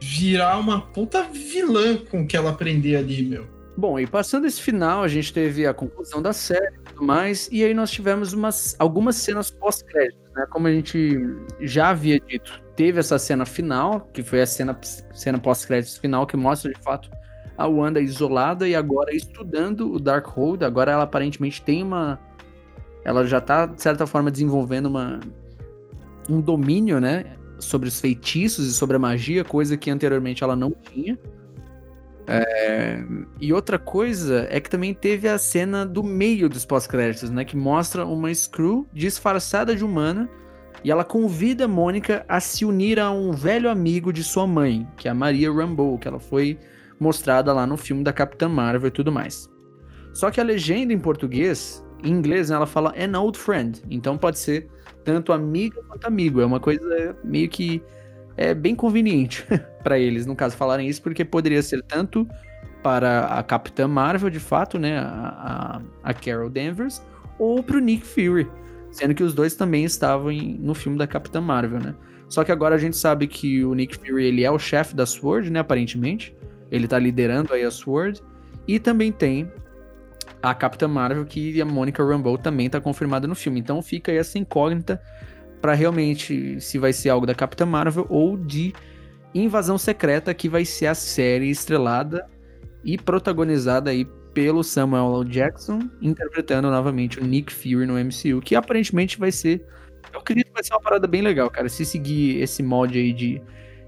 virar 0.00 0.56
uma 0.58 0.80
puta 0.80 1.24
vilã 1.24 1.96
com 1.96 2.22
o 2.22 2.26
que 2.26 2.36
ela 2.36 2.50
aprender 2.50 2.94
ali, 2.94 3.24
meu. 3.24 3.48
Bom, 3.76 3.98
e 3.98 4.06
passando 4.06 4.46
esse 4.46 4.62
final, 4.62 5.02
a 5.02 5.08
gente 5.08 5.32
teve 5.32 5.66
a 5.66 5.74
conclusão 5.74 6.22
da 6.22 6.32
série 6.32 6.72
e 6.76 6.78
tudo 6.90 7.02
mais, 7.02 7.48
e 7.50 7.64
aí 7.64 7.74
nós 7.74 7.90
tivemos 7.90 8.32
umas, 8.32 8.76
algumas 8.78 9.16
cenas 9.16 9.50
pós-créditos, 9.50 10.30
né? 10.32 10.46
Como 10.48 10.68
a 10.68 10.72
gente 10.72 11.18
já 11.60 11.90
havia 11.90 12.20
dito, 12.20 12.62
teve 12.76 13.00
essa 13.00 13.18
cena 13.18 13.44
final, 13.44 14.08
que 14.12 14.22
foi 14.22 14.40
a 14.40 14.46
cena, 14.46 14.78
cena 15.12 15.36
pós-créditos 15.40 15.98
final, 15.98 16.28
que 16.28 16.36
mostra 16.36 16.72
de 16.72 16.80
fato 16.80 17.10
a 17.56 17.66
Wanda 17.66 18.00
isolada 18.00 18.68
e 18.68 18.76
agora 18.76 19.12
estudando 19.12 19.92
o 19.92 19.98
Darkhold. 19.98 20.64
Agora 20.64 20.92
ela 20.92 21.02
aparentemente 21.02 21.60
tem 21.60 21.82
uma 21.82 22.20
ela 23.08 23.26
já 23.26 23.38
está 23.38 23.64
de 23.64 23.80
certa 23.80 24.06
forma, 24.06 24.30
desenvolvendo 24.30 24.84
uma, 24.84 25.18
um 26.28 26.42
domínio, 26.42 27.00
né? 27.00 27.24
Sobre 27.58 27.88
os 27.88 27.98
feitiços 27.98 28.66
e 28.66 28.72
sobre 28.74 28.96
a 28.96 28.98
magia, 28.98 29.42
coisa 29.42 29.78
que 29.78 29.90
anteriormente 29.90 30.44
ela 30.44 30.54
não 30.54 30.72
tinha. 30.72 31.18
É... 32.26 33.02
E 33.40 33.50
outra 33.50 33.78
coisa 33.78 34.46
é 34.50 34.60
que 34.60 34.68
também 34.68 34.92
teve 34.92 35.26
a 35.26 35.38
cena 35.38 35.86
do 35.86 36.04
meio 36.04 36.50
dos 36.50 36.66
pós-créditos, 36.66 37.30
né? 37.30 37.46
Que 37.46 37.56
mostra 37.56 38.04
uma 38.04 38.32
Screw 38.32 38.86
disfarçada 38.92 39.74
de 39.74 39.82
humana 39.82 40.28
e 40.84 40.90
ela 40.90 41.02
convida 41.02 41.64
a 41.64 41.68
Mônica 41.68 42.26
a 42.28 42.40
se 42.40 42.66
unir 42.66 43.00
a 43.00 43.10
um 43.10 43.32
velho 43.32 43.70
amigo 43.70 44.12
de 44.12 44.22
sua 44.22 44.46
mãe, 44.46 44.86
que 44.98 45.08
é 45.08 45.10
a 45.10 45.14
Maria 45.14 45.50
Rambeau, 45.50 45.96
que 45.96 46.06
ela 46.06 46.20
foi 46.20 46.58
mostrada 47.00 47.54
lá 47.54 47.66
no 47.66 47.78
filme 47.78 48.04
da 48.04 48.12
Capitã 48.12 48.50
Marvel 48.50 48.88
e 48.88 48.92
tudo 48.92 49.10
mais. 49.10 49.48
Só 50.12 50.30
que 50.30 50.42
a 50.42 50.44
legenda 50.44 50.92
em 50.92 50.98
português 50.98 51.82
em 52.02 52.10
inglês, 52.10 52.50
né, 52.50 52.56
ela 52.56 52.66
fala 52.66 52.94
an 52.96 53.18
old 53.18 53.38
friend. 53.38 53.82
Então 53.90 54.16
pode 54.16 54.38
ser 54.38 54.68
tanto 55.04 55.32
amiga 55.32 55.82
quanto 55.88 56.06
amigo. 56.06 56.40
É 56.40 56.46
uma 56.46 56.60
coisa 56.60 57.16
meio 57.24 57.48
que 57.48 57.82
é 58.36 58.54
bem 58.54 58.74
conveniente 58.74 59.46
para 59.82 59.98
eles, 59.98 60.26
no 60.26 60.36
caso, 60.36 60.56
falarem 60.56 60.88
isso, 60.88 61.02
porque 61.02 61.24
poderia 61.24 61.62
ser 61.62 61.82
tanto 61.82 62.26
para 62.82 63.26
a 63.26 63.42
Capitã 63.42 63.88
Marvel, 63.88 64.30
de 64.30 64.38
fato, 64.38 64.78
né, 64.78 64.98
a, 64.98 65.82
a, 66.02 66.14
Carol 66.14 66.48
Danvers, 66.48 67.02
ou 67.38 67.62
para 67.62 67.76
o 67.76 67.80
Nick 67.80 68.06
Fury, 68.06 68.48
sendo 68.92 69.14
que 69.14 69.22
os 69.22 69.34
dois 69.34 69.56
também 69.56 69.84
estavam 69.84 70.30
em, 70.30 70.56
no 70.58 70.74
filme 70.74 70.96
da 70.96 71.06
Capitã 71.06 71.40
Marvel, 71.40 71.80
né. 71.80 71.94
Só 72.28 72.44
que 72.44 72.52
agora 72.52 72.74
a 72.74 72.78
gente 72.78 72.96
sabe 72.96 73.26
que 73.26 73.64
o 73.64 73.74
Nick 73.74 73.96
Fury, 73.96 74.26
ele 74.26 74.44
é 74.44 74.50
o 74.50 74.58
chefe 74.58 74.94
da 74.94 75.06
SWORD, 75.06 75.50
né, 75.50 75.60
aparentemente. 75.60 76.36
Ele 76.70 76.86
tá 76.86 76.98
liderando 76.98 77.54
aí 77.54 77.64
a 77.64 77.70
SWORD. 77.70 78.20
E 78.66 78.78
também 78.78 79.10
tem 79.10 79.50
a 80.42 80.54
Capitã 80.54 80.86
Marvel, 80.86 81.24
que 81.24 81.60
a 81.60 81.64
Monica 81.64 82.04
Rambeau 82.04 82.38
também 82.38 82.66
está 82.66 82.80
confirmada 82.80 83.26
no 83.26 83.34
filme. 83.34 83.60
Então 83.60 83.82
fica 83.82 84.12
aí 84.12 84.18
essa 84.18 84.38
incógnita 84.38 85.02
para 85.60 85.74
realmente 85.74 86.60
se 86.60 86.78
vai 86.78 86.92
ser 86.92 87.10
algo 87.10 87.26
da 87.26 87.34
Capitã 87.34 87.66
Marvel 87.66 88.06
ou 88.08 88.36
de 88.36 88.72
Invasão 89.34 89.76
Secreta, 89.76 90.32
que 90.32 90.48
vai 90.48 90.64
ser 90.64 90.86
a 90.86 90.94
série 90.94 91.50
estrelada 91.50 92.26
e 92.84 92.96
protagonizada 92.96 93.90
aí 93.90 94.04
pelo 94.32 94.62
Samuel 94.62 95.22
L. 95.22 95.28
Jackson, 95.28 95.80
interpretando 96.00 96.70
novamente 96.70 97.18
o 97.18 97.24
Nick 97.24 97.52
Fury 97.52 97.86
no 97.86 97.98
MCU, 97.98 98.40
que 98.40 98.54
aparentemente 98.54 99.18
vai 99.18 99.32
ser. 99.32 99.66
Eu 100.12 100.20
acredito 100.20 100.46
que 100.46 100.52
vai 100.52 100.62
ser 100.62 100.74
uma 100.74 100.80
parada 100.80 101.06
bem 101.06 101.22
legal, 101.22 101.50
cara. 101.50 101.68
Se 101.68 101.84
seguir 101.84 102.40
esse 102.40 102.62
mod 102.62 102.96
aí 102.96 103.12
de, 103.12 103.42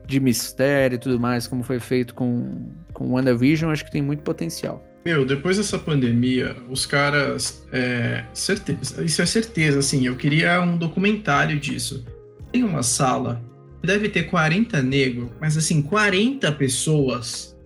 de 0.06 0.18
mistério 0.18 0.96
e 0.96 0.98
tudo 0.98 1.20
mais, 1.20 1.46
como 1.46 1.62
foi 1.62 1.78
feito 1.78 2.14
com, 2.14 2.68
com 2.92 3.12
WandaVision, 3.12 3.70
acho 3.70 3.84
que 3.84 3.92
tem 3.92 4.02
muito 4.02 4.22
potencial. 4.22 4.84
Meu, 5.04 5.24
depois 5.24 5.56
dessa 5.56 5.78
pandemia, 5.78 6.56
os 6.68 6.84
caras. 6.84 7.66
É, 7.72 8.24
certeza, 8.34 9.02
isso 9.02 9.22
é 9.22 9.26
certeza, 9.26 9.78
assim. 9.78 10.06
Eu 10.06 10.16
queria 10.16 10.60
um 10.60 10.76
documentário 10.76 11.58
disso. 11.58 12.04
Tem 12.52 12.62
uma 12.62 12.82
sala, 12.82 13.42
deve 13.82 14.08
ter 14.08 14.24
40 14.24 14.82
negros, 14.82 15.30
mas 15.40 15.56
assim, 15.56 15.80
40 15.80 16.52
pessoas 16.52 17.56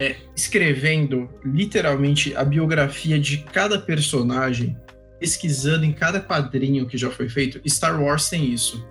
é, 0.00 0.16
escrevendo 0.34 1.28
literalmente 1.44 2.34
a 2.34 2.42
biografia 2.42 3.20
de 3.20 3.38
cada 3.38 3.78
personagem, 3.78 4.76
pesquisando 5.20 5.84
em 5.84 5.92
cada 5.92 6.20
quadrinho 6.20 6.86
que 6.86 6.96
já 6.96 7.10
foi 7.10 7.28
feito. 7.28 7.60
Star 7.68 8.02
Wars 8.02 8.28
tem 8.28 8.52
isso. 8.52 8.84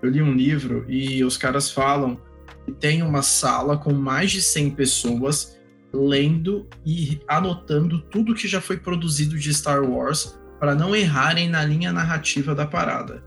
Eu 0.00 0.10
li 0.10 0.22
um 0.22 0.32
livro 0.32 0.86
e 0.88 1.24
os 1.24 1.36
caras 1.36 1.70
falam 1.70 2.20
que 2.64 2.72
tem 2.72 3.02
uma 3.02 3.20
sala 3.20 3.76
com 3.76 3.92
mais 3.92 4.30
de 4.30 4.40
100 4.40 4.70
pessoas 4.70 5.53
lendo 5.94 6.66
e 6.84 7.20
anotando 7.28 8.00
tudo 8.00 8.34
que 8.34 8.48
já 8.48 8.60
foi 8.60 8.76
produzido 8.76 9.38
de 9.38 9.52
Star 9.54 9.82
Wars 9.82 10.38
para 10.58 10.74
não 10.74 10.94
errarem 10.94 11.48
na 11.48 11.64
linha 11.64 11.92
narrativa 11.92 12.54
da 12.54 12.66
parada. 12.66 13.22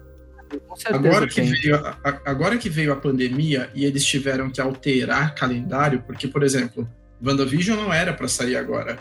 Agora 0.85 1.27
que, 1.27 1.41
veio 1.41 1.75
a, 1.75 1.97
agora 2.25 2.57
que 2.57 2.69
veio 2.69 2.93
a 2.93 2.95
pandemia 2.95 3.69
e 3.75 3.85
eles 3.85 4.05
tiveram 4.05 4.49
que 4.49 4.61
alterar 4.61 5.35
calendário, 5.35 6.03
porque, 6.05 6.27
por 6.27 6.43
exemplo, 6.43 6.87
WandaVision 7.23 7.77
não 7.77 7.93
era 7.93 8.13
para 8.13 8.27
sair 8.27 8.55
agora. 8.55 8.97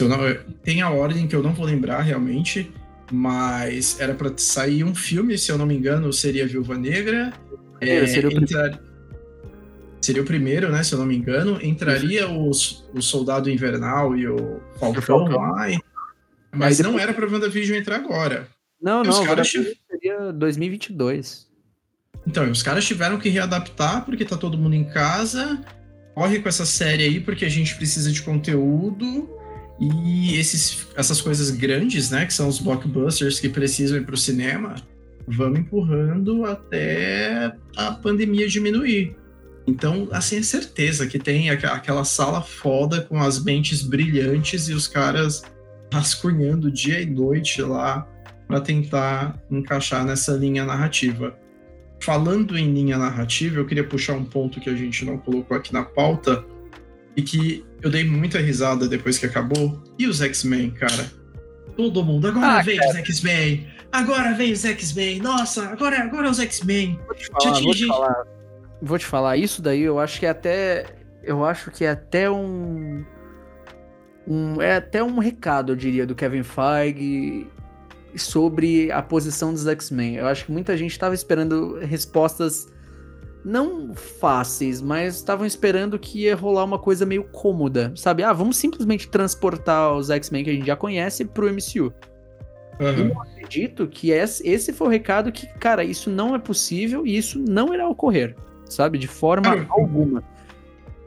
Não, 0.00 0.18
tem 0.62 0.82
a 0.82 0.90
ordem 0.90 1.28
que 1.28 1.36
eu 1.36 1.42
não 1.42 1.54
vou 1.54 1.64
lembrar 1.64 2.00
realmente, 2.00 2.72
mas 3.12 4.00
era 4.00 4.14
para 4.14 4.32
sair 4.36 4.82
um 4.82 4.94
filme, 4.94 5.38
se 5.38 5.52
eu 5.52 5.58
não 5.58 5.66
me 5.66 5.76
engano, 5.76 6.12
seria 6.12 6.46
Viúva 6.46 6.76
Negra. 6.76 7.32
É, 7.80 8.06
seria 8.06 8.28
o 8.28 8.42
entrar, 8.42 8.80
seria 10.04 10.22
o 10.22 10.24
primeiro, 10.24 10.70
né? 10.70 10.82
Se 10.82 10.92
eu 10.92 10.98
não 10.98 11.06
me 11.06 11.16
engano. 11.16 11.58
Entraria 11.62 12.28
os, 12.28 12.84
o 12.94 13.00
Soldado 13.00 13.50
Invernal 13.50 14.16
e 14.16 14.28
o 14.28 14.60
Falcão, 14.78 15.02
Falcão. 15.02 15.38
lá. 15.38 15.70
E... 15.70 15.78
Mas 16.52 16.78
depois... 16.78 16.94
não 16.94 17.00
era 17.00 17.14
pra 17.14 17.26
WandaVision 17.26 17.78
entrar 17.78 17.96
agora. 17.96 18.46
Não, 18.80 19.02
e 19.02 19.06
não, 19.06 19.20
os 19.20 19.26
caras 19.26 19.50
seria 19.50 20.32
2022. 20.32 21.48
Então, 22.26 22.50
os 22.50 22.62
caras 22.62 22.84
tiveram 22.84 23.18
que 23.18 23.28
readaptar 23.28 24.04
porque 24.04 24.24
tá 24.24 24.36
todo 24.36 24.58
mundo 24.58 24.74
em 24.74 24.84
casa. 24.84 25.64
Corre 26.14 26.38
com 26.38 26.48
essa 26.48 26.66
série 26.66 27.02
aí 27.02 27.20
porque 27.20 27.44
a 27.44 27.48
gente 27.48 27.74
precisa 27.76 28.12
de 28.12 28.22
conteúdo. 28.22 29.28
E 29.80 30.38
esses, 30.38 30.86
essas 30.94 31.20
coisas 31.20 31.50
grandes, 31.50 32.10
né? 32.10 32.26
Que 32.26 32.32
são 32.32 32.48
os 32.48 32.60
blockbusters 32.60 33.40
que 33.40 33.48
precisam 33.48 33.96
ir 33.98 34.04
pro 34.04 34.16
cinema. 34.16 34.76
Vamos 35.26 35.60
empurrando 35.60 36.44
até 36.44 37.54
a 37.74 37.90
pandemia 37.92 38.46
diminuir. 38.46 39.16
Então, 39.66 40.08
assim, 40.12 40.38
é 40.38 40.42
certeza 40.42 41.06
que 41.06 41.18
tem 41.18 41.50
aquela 41.50 42.04
sala 42.04 42.42
foda 42.42 43.00
com 43.00 43.18
as 43.18 43.42
mentes 43.42 43.82
brilhantes 43.82 44.68
e 44.68 44.74
os 44.74 44.86
caras 44.86 45.42
rascunhando 45.92 46.70
dia 46.70 47.00
e 47.00 47.06
noite 47.06 47.62
lá 47.62 48.06
para 48.46 48.60
tentar 48.60 49.42
encaixar 49.50 50.04
nessa 50.04 50.32
linha 50.32 50.64
narrativa. 50.64 51.38
Falando 52.00 52.58
em 52.58 52.72
linha 52.72 52.98
narrativa, 52.98 53.58
eu 53.58 53.66
queria 53.66 53.84
puxar 53.84 54.14
um 54.14 54.24
ponto 54.24 54.60
que 54.60 54.68
a 54.68 54.74
gente 54.74 55.04
não 55.04 55.16
colocou 55.16 55.56
aqui 55.56 55.72
na 55.72 55.82
pauta 55.82 56.44
e 57.16 57.22
que 57.22 57.64
eu 57.80 57.90
dei 57.90 58.04
muita 58.04 58.38
risada 58.38 58.86
depois 58.86 59.16
que 59.16 59.24
acabou. 59.24 59.82
E 59.98 60.06
os 60.06 60.20
X-Men, 60.20 60.72
cara? 60.72 61.10
todo 61.76 62.04
mundo. 62.04 62.28
Agora 62.28 62.58
ah, 62.58 62.62
vem 62.62 62.78
cara. 62.78 62.90
os 62.90 62.96
X-Men. 62.96 63.66
Agora 63.92 64.32
vem 64.34 64.52
os 64.52 64.64
X-Men. 64.64 65.20
Nossa, 65.20 65.68
agora, 65.68 66.02
agora 66.02 66.30
os 66.30 66.38
X-Men. 66.38 66.98
Vou, 67.06 67.14
te 67.14 67.26
falar, 67.26 67.60
vou 67.60 67.74
te 67.74 67.86
falar. 67.86 68.24
Vou 68.84 68.98
te 68.98 69.06
falar, 69.06 69.38
isso 69.38 69.62
daí 69.62 69.80
eu 69.80 69.98
acho 69.98 70.20
que 70.20 70.26
é 70.26 70.28
até. 70.28 70.84
Eu 71.22 71.42
acho 71.42 71.70
que 71.70 71.86
é 71.86 71.90
até 71.90 72.30
um. 72.30 73.02
um 74.28 74.60
é 74.60 74.76
até 74.76 75.02
um 75.02 75.18
recado, 75.18 75.72
eu 75.72 75.76
diria, 75.76 76.06
do 76.06 76.14
Kevin 76.14 76.42
Feige 76.42 77.50
sobre 78.14 78.92
a 78.92 79.00
posição 79.00 79.54
dos 79.54 79.66
X-Men. 79.66 80.16
Eu 80.16 80.26
acho 80.26 80.44
que 80.44 80.52
muita 80.52 80.76
gente 80.76 80.90
estava 80.90 81.14
esperando 81.14 81.78
respostas 81.78 82.66
não 83.42 83.94
fáceis, 83.94 84.82
mas 84.82 85.16
estavam 85.16 85.46
esperando 85.46 85.98
que 85.98 86.24
ia 86.24 86.36
rolar 86.36 86.64
uma 86.64 86.78
coisa 86.78 87.06
meio 87.06 87.24
cômoda, 87.24 87.90
sabe? 87.96 88.22
Ah, 88.22 88.34
vamos 88.34 88.58
simplesmente 88.58 89.08
transportar 89.08 89.94
os 89.94 90.10
X-Men 90.10 90.44
que 90.44 90.50
a 90.50 90.52
gente 90.52 90.66
já 90.66 90.76
conhece 90.76 91.24
pro 91.24 91.50
MCU. 91.50 91.90
Uhum. 92.80 93.08
Eu 93.08 93.22
acredito 93.22 93.86
que 93.86 94.10
esse 94.10 94.72
foi 94.74 94.86
o 94.88 94.90
recado 94.90 95.32
que, 95.32 95.46
cara, 95.58 95.82
isso 95.82 96.10
não 96.10 96.34
é 96.34 96.38
possível 96.38 97.06
e 97.06 97.16
isso 97.16 97.38
não 97.38 97.72
irá 97.72 97.88
ocorrer, 97.88 98.36
sabe? 98.68 98.98
De 98.98 99.06
forma 99.06 99.66
alguma. 99.70 100.22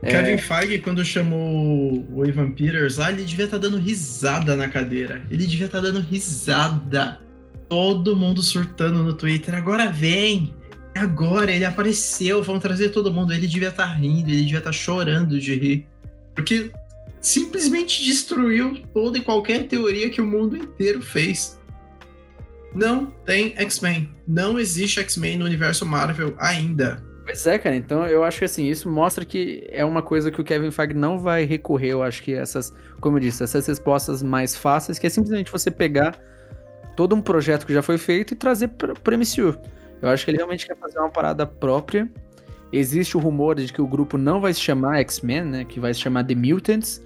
Kevin 0.04 0.32
é... 0.34 0.38
Feige, 0.38 0.80
quando 0.80 1.04
chamou 1.04 2.06
o 2.12 2.26
Ivan 2.26 2.52
Peters 2.52 2.98
lá, 2.98 3.12
ele 3.12 3.24
devia 3.24 3.46
estar 3.46 3.58
tá 3.58 3.63
dando 3.63 3.78
risada 3.78 4.56
na 4.56 4.70
cadeira. 4.70 5.22
Ele 5.30 5.46
devia 5.46 5.65
estar 5.65 5.82
tá 5.82 5.88
dando 5.88 6.00
risada. 6.00 7.20
Todo 7.67 8.15
mundo 8.15 8.41
surtando 8.41 9.04
no 9.04 9.13
Twitter. 9.13 9.56
Agora 9.56 9.88
vem! 9.91 10.54
Agora 10.96 11.52
ele 11.52 11.65
apareceu, 11.65 12.41
vão 12.41 12.60
trazer 12.60 12.89
todo 12.89 13.13
mundo. 13.13 13.34
Ele 13.34 13.48
devia 13.48 13.70
estar 13.70 13.88
tá 13.88 13.93
rindo, 13.93 14.30
ele 14.30 14.43
devia 14.43 14.60
estar 14.60 14.72
chorando 14.72 15.39
de 15.39 15.56
rir. 15.56 15.88
Porque 16.34 16.72
simplesmente 17.20 18.04
destruiu 18.04 18.82
toda 18.93 19.17
e 19.17 19.22
qualquer 19.22 19.67
teoria 19.67 20.10
que 20.10 20.22
o 20.22 20.26
mundo 20.26 20.56
inteiro 20.56 21.02
fez. 21.02 21.60
Não 22.74 23.08
tem 23.26 23.54
X-Men. 23.58 24.10
Não 24.28 24.60
existe 24.60 25.00
X-Men 25.00 25.38
no 25.38 25.46
universo 25.46 25.86
Marvel 25.86 26.36
ainda. 26.38 27.04
Pois 27.28 27.46
é, 27.46 27.60
cara. 27.60 27.76
Então 27.76 28.08
eu 28.08 28.24
acho 28.24 28.40
que 28.40 28.46
assim, 28.46 28.70
isso 28.70 28.90
mostra 28.90 29.26
que 29.26 29.68
é 29.70 29.84
uma 29.84 30.02
coisa 30.02 30.32
que 30.32 30.40
o 30.40 30.46
Kevin 30.46 30.72
Feige 30.72 30.94
não 30.94 31.20
vai 31.20 31.44
recorrer. 31.44 31.90
Eu 31.90 32.02
acho 32.02 32.24
que 32.24 32.34
essas, 32.34 32.74
como 33.02 33.18
eu 33.18 33.22
disse, 33.22 33.44
essas 33.44 33.68
respostas 33.68 34.24
mais 34.24 34.56
fáceis, 34.56 34.98
que 34.98 35.06
é 35.06 35.10
simplesmente 35.10 35.52
você 35.52 35.70
pegar 35.70 36.18
todo 36.96 37.13
um 37.13 37.22
projeto 37.22 37.66
que 37.68 37.74
já 37.74 37.82
foi 37.82 37.98
feito 37.98 38.34
e 38.34 38.36
trazer 38.38 38.70
para 38.70 38.94
o 38.94 39.18
MCU. 39.18 39.60
Eu 40.02 40.08
acho 40.08 40.24
que 40.24 40.32
ele 40.32 40.38
realmente 40.38 40.66
quer 40.66 40.78
fazer 40.78 41.00
uma 41.00 41.10
parada 41.10 41.46
própria. 41.46 42.10
Existe 42.72 43.18
o 43.18 43.20
rumor 43.20 43.56
de 43.56 43.74
que 43.74 43.82
o 43.82 43.88
grupo 43.88 44.18
não 44.18 44.40
vai 44.40 44.54
se 44.54 44.62
chamar 44.62 45.00
X-Men, 45.00 45.44
né? 45.44 45.66
Que 45.66 45.82
vai 45.82 45.94
se 45.94 46.00
chamar 46.00 46.24
The 46.24 46.36
Mutants. 46.36 47.04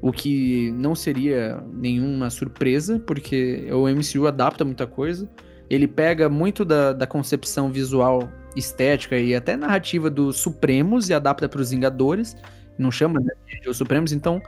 O 0.00 0.12
que 0.12 0.70
não 0.70 0.94
seria 0.94 1.60
nenhuma 1.72 2.30
surpresa, 2.30 3.00
porque 3.00 3.66
o 3.72 3.88
MCU 3.88 4.28
adapta 4.28 4.64
muita 4.64 4.86
coisa. 4.86 5.28
Ele 5.70 5.86
pega 5.86 6.28
muito 6.28 6.64
da, 6.64 6.92
da 6.92 7.06
concepção 7.06 7.70
visual 7.70 8.30
estética 8.56 9.18
e 9.18 9.34
até 9.34 9.56
narrativa 9.56 10.08
dos 10.08 10.38
Supremos 10.38 11.08
e 11.08 11.14
adapta 11.14 11.48
para 11.48 11.60
os 11.60 11.70
Vingadores. 11.70 12.36
Não 12.78 12.90
chama 12.90 13.20
né, 13.20 13.32
de 13.60 13.68
os 13.68 13.76
Supremos, 13.76 14.12
então 14.12 14.40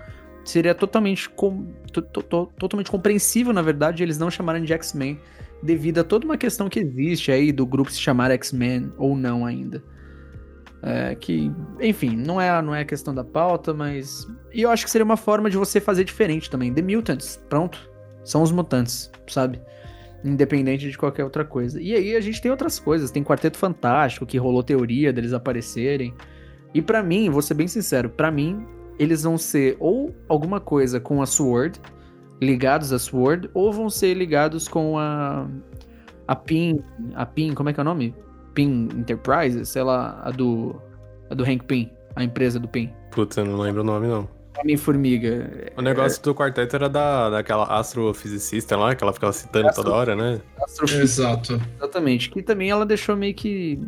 seria 0.45 0.75
totalmente, 0.75 1.29
com, 1.29 1.67
to, 1.93 2.03
to, 2.03 2.47
totalmente 2.59 2.91
compreensível, 2.91 3.53
na 3.53 3.63
verdade, 3.63 4.03
eles 4.03 4.19
não 4.19 4.31
chamarem 4.31 4.65
de 4.65 4.73
X-Men, 4.73 5.21
devido 5.63 5.99
a 5.99 6.05
toda 6.05 6.25
uma 6.25 6.39
questão 6.39 6.69
que 6.69 6.81
existe 6.81 7.31
aí 7.31 7.53
do 7.53 7.67
grupo 7.67 7.91
se 7.91 8.01
chamar 8.01 8.31
X-Men 8.31 8.93
ou 8.97 9.17
não 9.17 9.45
ainda. 9.45 9.83
É, 10.83 11.15
que, 11.15 11.53
enfim, 11.79 12.17
não 12.17 12.41
é, 12.41 12.63
não 12.63 12.75
é 12.75 12.85
questão 12.85 13.15
da 13.15 13.23
pauta, 13.23 13.75
mas. 13.75 14.27
E 14.53 14.63
eu 14.63 14.71
acho 14.71 14.85
que 14.85 14.91
seria 14.91 15.05
uma 15.05 15.17
forma 15.17 15.51
de 15.51 15.57
você 15.59 15.79
fazer 15.79 16.05
diferente 16.05 16.49
também. 16.49 16.73
The 16.73 16.81
Mutants, 16.81 17.39
pronto. 17.51 17.91
São 18.25 18.43
os 18.43 18.51
mutantes, 18.51 19.11
sabe? 19.27 19.61
Independente 20.25 20.91
de 20.91 20.99
qualquer 20.99 21.25
outra 21.25 21.45
coisa. 21.45 21.81
E 21.81 21.95
aí 21.95 22.15
a 22.15 22.21
gente 22.21 22.41
tem 22.41 22.51
outras 22.51 22.79
coisas, 22.79 23.11
tem 23.11 23.25
Quarteto 23.25 23.57
Fantástico, 23.57 24.27
que 24.27 24.39
rolou 24.39 24.63
teoria 24.63 25.13
deles 25.13 25.33
aparecerem. 25.33 26.15
E 26.75 26.81
para 26.83 27.03
mim, 27.03 27.31
vou 27.31 27.43
ser 27.43 27.55
bem 27.55 27.67
sincero, 27.67 28.09
para 28.11 28.31
mim, 28.31 28.67
eles 28.99 29.23
vão 29.23 29.39
ser 29.39 29.77
ou 29.81 30.15
alguma 30.29 30.61
coisa 30.61 31.01
com 31.01 31.23
a 31.23 31.27
Sword, 31.27 31.81
ligados 32.41 32.93
a 32.93 32.99
Sword, 32.99 33.51
ou 33.55 33.73
vão 33.73 33.89
ser 33.91 34.15
ligados 34.15 34.69
com 34.69 34.99
a 34.99 35.49
a 36.29 36.37
PIN, 36.37 36.81
a 37.15 37.27
PIN, 37.27 37.55
como 37.55 37.71
é 37.71 37.73
que 37.73 37.81
é 37.81 37.83
o 37.83 37.85
nome? 37.85 38.15
PIN 38.55 38.89
Enterprises, 38.95 39.69
sei 39.69 39.83
lá, 39.83 40.21
a 40.23 40.31
do 40.31 40.81
a 41.29 41.35
do 41.35 41.45
Hank 41.45 41.65
Pin, 41.65 41.91
a 42.15 42.23
empresa 42.23 42.61
do 42.61 42.69
PIN. 42.69 42.93
Putz, 43.11 43.37
eu 43.37 43.45
não 43.45 43.59
lembro 43.59 43.81
o 43.81 43.85
nome 43.85 44.07
não. 44.07 44.40
Homem-Formiga. 44.59 45.73
O 45.77 45.83
negócio 45.83 46.19
é... 46.21 46.23
do 46.23 46.35
quarteto 46.35 46.77
era 46.77 46.89
da, 46.89 47.31
daquela 47.31 47.65
astrofisicista 47.79 48.77
lá, 48.77 48.95
que 48.95 49.03
ela 49.03 49.13
ficava 49.13 49.33
citando 49.33 49.69
Astro... 49.69 49.85
toda 49.85 49.97
hora, 49.97 50.17
né? 50.17 50.41
Exato. 50.83 51.61
Exatamente. 51.77 52.31
Que 52.31 52.43
também 52.43 52.71
ela 52.71 52.85
deixou 52.85 53.17
meio 53.17 53.35
que. 53.35 53.79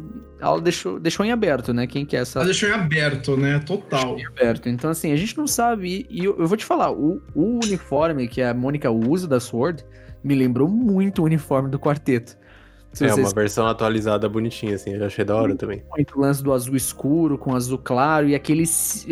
Ela 0.41 0.61
deixou, 0.61 0.99
deixou 0.99 1.25
em 1.27 1.33
aberto, 1.33 1.73
né? 1.73 1.87
Quem 1.87 2.05
que 2.05 2.17
é 2.17 2.21
essa. 2.21 2.39
Ela 2.39 2.47
deixou 2.47 2.69
em 2.69 2.73
aberto, 2.73 3.37
né? 3.37 3.59
Total. 3.61 4.19
em 4.19 4.27
aberto. 4.27 4.69
Então, 4.69 4.91
assim, 4.91 5.13
a 5.13 5.17
gente 5.17 5.37
não 5.37 5.47
sabe. 5.47 6.07
E 6.09 6.25
eu, 6.25 6.37
eu 6.39 6.47
vou 6.47 6.57
te 6.57 6.65
falar, 6.65 6.93
o, 6.93 7.21
o 7.35 7.61
uniforme 7.65 8.29
que 8.29 8.41
a 8.41 8.55
Mônica 8.55 8.91
usa 8.91 9.27
da 9.27 9.41
Sword 9.41 9.85
me 10.23 10.35
lembrou 10.35 10.69
muito 10.69 11.23
o 11.23 11.25
uniforme 11.25 11.69
do 11.69 11.79
quarteto. 11.79 12.37
Se 12.93 13.05
é, 13.05 13.09
vocês... 13.09 13.27
uma 13.27 13.35
versão 13.35 13.67
atualizada 13.67 14.29
bonitinha, 14.29 14.75
assim, 14.75 14.91
eu 14.93 14.99
já 14.99 15.07
achei 15.07 15.25
da 15.25 15.35
hora 15.35 15.55
também. 15.55 15.83
Muito 15.91 16.21
lance 16.21 16.43
do 16.43 16.53
azul 16.53 16.77
escuro 16.77 17.39
com 17.39 17.55
azul 17.55 17.79
claro 17.79 18.29
e 18.29 18.35
aquele, 18.35 18.65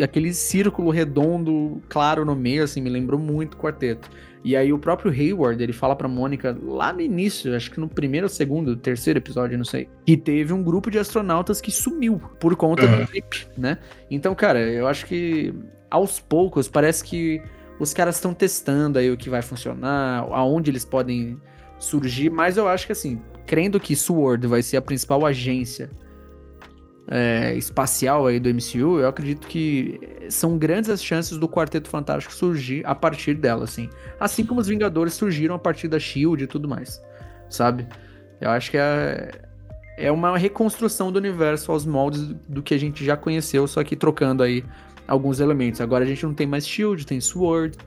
aquele 0.03 0.33
círculo 0.33 0.91
redondo 0.91 1.81
claro 1.89 2.23
no 2.23 2.35
meio, 2.35 2.63
assim, 2.63 2.79
me 2.81 2.89
lembrou 2.89 3.19
muito 3.19 3.55
o 3.55 3.57
quarteto. 3.57 4.09
E 4.43 4.55
aí 4.55 4.73
o 4.73 4.79
próprio 4.79 5.11
Hayward, 5.11 5.61
ele 5.61 5.73
fala 5.73 5.95
pra 5.95 6.07
Mônica 6.07 6.57
lá 6.63 6.91
no 6.91 7.01
início, 7.01 7.55
acho 7.55 7.69
que 7.69 7.79
no 7.79 7.87
primeiro 7.87 8.25
ou 8.25 8.29
segundo, 8.29 8.75
terceiro 8.75 9.19
episódio, 9.19 9.57
não 9.57 9.65
sei, 9.65 9.87
que 10.05 10.17
teve 10.17 10.51
um 10.51 10.63
grupo 10.63 10.89
de 10.89 10.97
astronautas 10.97 11.61
que 11.61 11.71
sumiu 11.71 12.19
por 12.39 12.55
conta 12.55 12.85
uhum. 12.85 13.01
do 13.01 13.07
clipe, 13.07 13.47
né? 13.57 13.77
Então, 14.09 14.33
cara, 14.33 14.59
eu 14.59 14.87
acho 14.87 15.05
que 15.05 15.53
aos 15.89 16.19
poucos 16.19 16.67
parece 16.67 17.03
que 17.03 17.41
os 17.79 17.93
caras 17.93 18.15
estão 18.15 18.33
testando 18.33 18.97
aí 18.97 19.11
o 19.11 19.17
que 19.17 19.29
vai 19.29 19.41
funcionar, 19.41 20.25
aonde 20.31 20.71
eles 20.71 20.85
podem 20.85 21.39
surgir, 21.77 22.29
mas 22.29 22.57
eu 22.57 22.67
acho 22.67 22.85
que 22.85 22.91
assim, 22.91 23.21
crendo 23.45 23.79
que 23.79 23.95
SWORD 23.95 24.47
vai 24.47 24.61
ser 24.61 24.77
a 24.77 24.81
principal 24.81 25.25
agência 25.25 25.89
é, 27.07 27.53
espacial 27.55 28.27
aí 28.27 28.39
do 28.39 28.49
MCU, 28.49 28.99
eu 28.99 29.07
acredito 29.07 29.45
que 29.47 29.99
são 30.29 30.57
grandes 30.57 30.89
as 30.89 31.03
chances 31.03 31.37
do 31.37 31.47
Quarteto 31.47 31.89
Fantástico 31.89 32.33
surgir 32.33 32.85
a 32.85 32.95
partir 32.95 33.33
dela, 33.33 33.65
assim. 33.65 33.89
Assim 34.19 34.45
como 34.45 34.61
os 34.61 34.67
Vingadores 34.67 35.13
surgiram 35.13 35.55
a 35.55 35.59
partir 35.59 35.87
da 35.87 35.99
SHIELD 35.99 36.43
e 36.43 36.47
tudo 36.47 36.69
mais, 36.69 37.01
sabe? 37.49 37.85
Eu 38.39 38.49
acho 38.49 38.71
que 38.71 38.77
é, 38.77 39.29
é 39.97 40.11
uma 40.11 40.37
reconstrução 40.37 41.11
do 41.11 41.17
universo 41.17 41.71
aos 41.71 41.85
moldes 41.85 42.21
do 42.47 42.63
que 42.63 42.73
a 42.73 42.77
gente 42.77 43.03
já 43.03 43.17
conheceu, 43.17 43.67
só 43.67 43.83
que 43.83 43.95
trocando 43.95 44.41
aí 44.41 44.63
alguns 45.05 45.41
elementos. 45.41 45.81
Agora 45.81 46.05
a 46.05 46.07
gente 46.07 46.25
não 46.25 46.33
tem 46.33 46.47
mais 46.47 46.65
SHIELD, 46.65 47.05
tem 47.05 47.19
SWORD, 47.19 47.77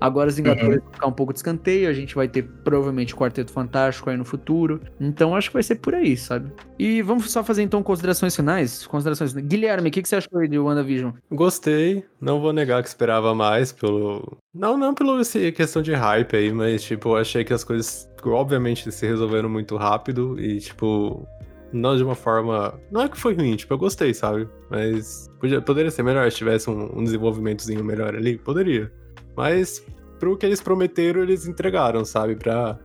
Agora 0.00 0.28
os 0.28 0.36
Vingadores 0.36 0.76
uhum. 0.76 0.82
vão 0.82 0.92
ficar 0.92 1.06
um 1.06 1.12
pouco 1.12 1.32
de 1.32 1.38
escanteio, 1.38 1.88
a 1.88 1.92
gente 1.92 2.14
vai 2.14 2.28
ter 2.28 2.42
provavelmente 2.42 3.14
Quarteto 3.14 3.52
Fantástico 3.52 4.10
aí 4.10 4.16
no 4.16 4.24
futuro. 4.24 4.80
Então 5.00 5.34
acho 5.34 5.48
que 5.48 5.54
vai 5.54 5.62
ser 5.62 5.76
por 5.76 5.94
aí, 5.94 6.16
sabe? 6.16 6.52
E 6.78 7.02
vamos 7.02 7.30
só 7.30 7.42
fazer 7.42 7.62
então 7.62 7.82
considerações 7.82 8.34
finais. 8.34 8.86
Considerações. 8.86 9.32
Guilherme, 9.34 9.88
o 9.88 9.92
que, 9.92 10.02
que 10.02 10.08
você 10.08 10.16
achou 10.16 10.46
de 10.46 10.58
WandaVision? 10.58 11.12
Gostei, 11.30 12.04
não 12.20 12.40
vou 12.40 12.52
negar 12.52 12.82
que 12.82 12.88
esperava 12.88 13.34
mais 13.34 13.72
pelo. 13.72 14.38
Não, 14.54 14.76
não 14.76 14.94
pelo 14.94 15.20
esse 15.20 15.52
questão 15.52 15.82
de 15.82 15.92
hype 15.92 16.36
aí, 16.36 16.52
mas 16.52 16.82
tipo, 16.82 17.10
eu 17.10 17.16
achei 17.16 17.44
que 17.44 17.52
as 17.52 17.64
coisas, 17.64 18.08
obviamente, 18.24 18.90
se 18.90 19.06
resolveram 19.06 19.48
muito 19.48 19.76
rápido 19.76 20.38
e, 20.38 20.60
tipo, 20.60 21.26
não 21.72 21.96
de 21.96 22.04
uma 22.04 22.14
forma. 22.14 22.78
Não 22.90 23.02
é 23.02 23.08
que 23.08 23.18
foi 23.18 23.34
ruim, 23.34 23.56
tipo, 23.56 23.74
eu 23.74 23.78
gostei, 23.78 24.14
sabe? 24.14 24.48
Mas 24.70 25.30
podia, 25.40 25.60
poderia 25.60 25.90
ser 25.90 26.02
melhor 26.02 26.30
se 26.30 26.38
tivesse 26.38 26.70
um, 26.70 26.98
um 26.98 27.04
desenvolvimentozinho 27.04 27.84
melhor 27.84 28.14
ali? 28.14 28.38
Poderia. 28.38 28.90
Mas 29.36 29.84
pro 30.18 30.36
que 30.36 30.46
eles 30.46 30.60
prometeram, 30.60 31.22
eles 31.22 31.46
entregaram, 31.46 32.04
sabe? 32.04 32.36
Pra, 32.36 32.78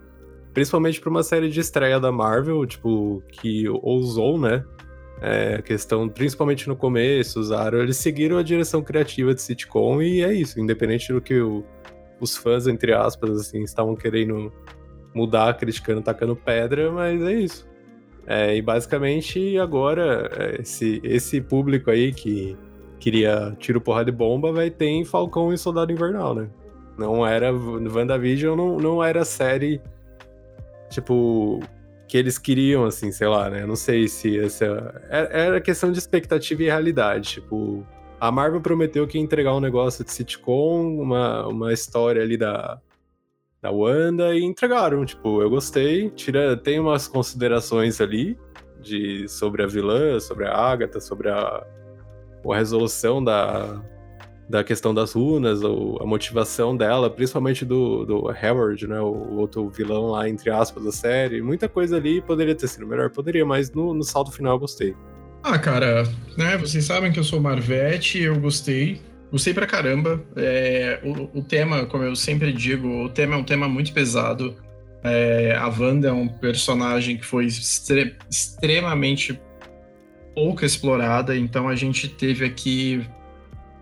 principalmente 0.54 1.00
pra 1.00 1.10
uma 1.10 1.24
série 1.24 1.50
de 1.50 1.60
estreia 1.60 2.00
da 2.00 2.12
Marvel, 2.12 2.66
tipo, 2.66 3.24
que 3.32 3.68
ousou, 3.70 4.40
né? 4.40 4.64
É, 5.22 5.62
questão, 5.62 6.08
principalmente 6.08 6.68
no 6.68 6.76
começo, 6.76 7.40
usaram, 7.40 7.80
eles 7.80 7.98
seguiram 7.98 8.38
a 8.38 8.44
direção 8.44 8.82
criativa 8.82 9.34
de 9.34 9.42
sitcom 9.42 10.02
e 10.02 10.24
é 10.24 10.34
isso, 10.34 10.60
independente 10.60 11.12
do 11.12 11.20
que 11.20 11.42
o, 11.42 11.64
os 12.22 12.38
fãs, 12.38 12.68
entre 12.68 12.94
aspas, 12.94 13.32
assim, 13.32 13.62
estavam 13.64 13.96
querendo 13.98 14.52
mudar, 15.14 15.58
criticando, 15.58 16.02
tacando 16.02 16.36
pedra, 16.38 16.90
mas 16.92 17.22
é 17.22 17.34
isso. 17.34 17.68
É, 18.26 18.56
e 18.56 18.62
basicamente 18.62 19.58
agora, 19.58 20.30
é, 20.38 20.62
esse, 20.62 21.02
esse 21.04 21.42
público 21.42 21.90
aí 21.92 22.14
que 22.14 22.58
queria 23.00 23.56
tiro, 23.58 23.82
porrada 23.82 24.12
de 24.12 24.18
bomba, 24.18 24.52
vai 24.52 24.70
ter 24.70 24.88
em 24.88 25.06
Falcão 25.06 25.54
e 25.54 25.58
Soldado 25.58 25.92
Invernal, 25.92 26.36
né? 26.36 26.50
Não 26.98 27.26
era. 27.26 27.52
WandaVision 27.54 28.58
não, 28.58 28.78
não 28.78 29.04
era 29.04 29.24
série. 29.24 29.82
Tipo. 30.90 31.62
Que 32.08 32.18
eles 32.18 32.40
queriam, 32.40 32.86
assim, 32.86 33.12
sei 33.12 33.28
lá, 33.28 33.50
né? 33.50 33.66
Não 33.66 33.76
sei 33.76 34.08
se 34.08 34.38
essa. 34.38 35.02
Era 35.10 35.62
questão 35.62 35.92
de 35.92 36.00
expectativa 36.00 36.64
e 36.64 36.66
realidade. 36.66 37.34
Tipo, 37.34 37.86
a 38.20 38.32
Marvel 38.32 38.60
prometeu 38.60 39.08
que 39.08 39.18
ia 39.18 39.24
entregar 39.24 39.56
um 39.56 39.60
negócio 39.60 40.04
de 40.04 40.12
sitcom, 40.12 41.00
uma, 41.00 41.48
uma 41.48 41.72
história 41.72 42.22
ali 42.22 42.36
da. 42.36 42.82
da 43.62 43.72
Wanda 43.72 44.36
e 44.36 44.44
entregaram. 44.44 45.06
Tipo, 45.06 45.42
eu 45.42 45.50
gostei. 45.50 46.10
Tira, 46.10 46.58
tem 46.58 46.80
umas 46.80 47.08
considerações 47.08 48.02
ali 48.02 48.38
de, 48.82 49.28
sobre 49.28 49.64
a 49.64 49.68
vilã, 49.68 50.20
sobre 50.20 50.48
a 50.48 50.54
Agatha, 50.54 51.00
sobre 51.00 51.30
a, 51.30 51.64
a 52.48 52.58
resolução 52.58 53.24
da, 53.24 53.82
da 54.50 54.64
questão 54.64 54.94
das 54.94 55.14
runas, 55.14 55.62
ou 55.62 56.02
a 56.02 56.06
motivação 56.06 56.76
dela, 56.76 57.10
principalmente 57.10 57.64
do, 57.64 58.04
do 58.04 58.16
Howard, 58.28 58.88
né? 58.88 59.00
O 59.00 59.38
outro 59.38 59.70
vilão 59.70 60.08
lá, 60.08 60.28
entre 60.28 60.50
aspas, 60.50 60.84
da 60.84 60.92
série. 60.92 61.42
Muita 61.42 61.70
coisa 61.70 61.98
ali 61.98 62.20
poderia 62.22 62.56
ter 62.56 62.68
sido 62.68 62.88
melhor, 62.88 63.12
poderia, 63.12 63.46
mas 63.46 63.72
no, 63.72 63.94
no 63.94 64.04
salto 64.04 64.32
final 64.32 64.56
eu 64.56 64.60
gostei. 64.60 64.96
Ah, 65.44 65.58
cara, 65.60 66.04
né? 66.36 66.58
Vocês 66.58 66.84
sabem 66.84 67.12
que 67.12 67.20
eu 67.20 67.24
sou 67.24 67.40
Marvete, 67.40 68.20
eu 68.20 68.40
gostei. 68.40 69.00
Gostei 69.32 69.54
pra 69.54 69.68
caramba. 69.68 70.20
É, 70.36 71.00
o, 71.04 71.40
o, 71.40 71.44
tema, 71.44 71.86
como 71.86 72.04
eu 72.04 72.16
sempre 72.16 72.52
digo, 72.52 73.06
o 73.06 73.10
tema 73.10 73.36
é 73.36 73.38
um 73.38 73.44
tema 73.44 73.70
muito 73.70 73.94
pesado. 73.94 74.56
É, 75.04 75.56
a 75.56 75.68
Wanda 75.68 76.10
é 76.10 76.12
um 76.12 76.28
personagem 76.28 77.18
que 77.18 77.26
foi 77.26 77.46
extre 77.46 78.16
extremamente 78.30 79.40
pouco 80.40 80.64
explorada, 80.64 81.36
então 81.36 81.68
a 81.68 81.76
gente 81.76 82.08
teve 82.08 82.46
aqui 82.46 83.06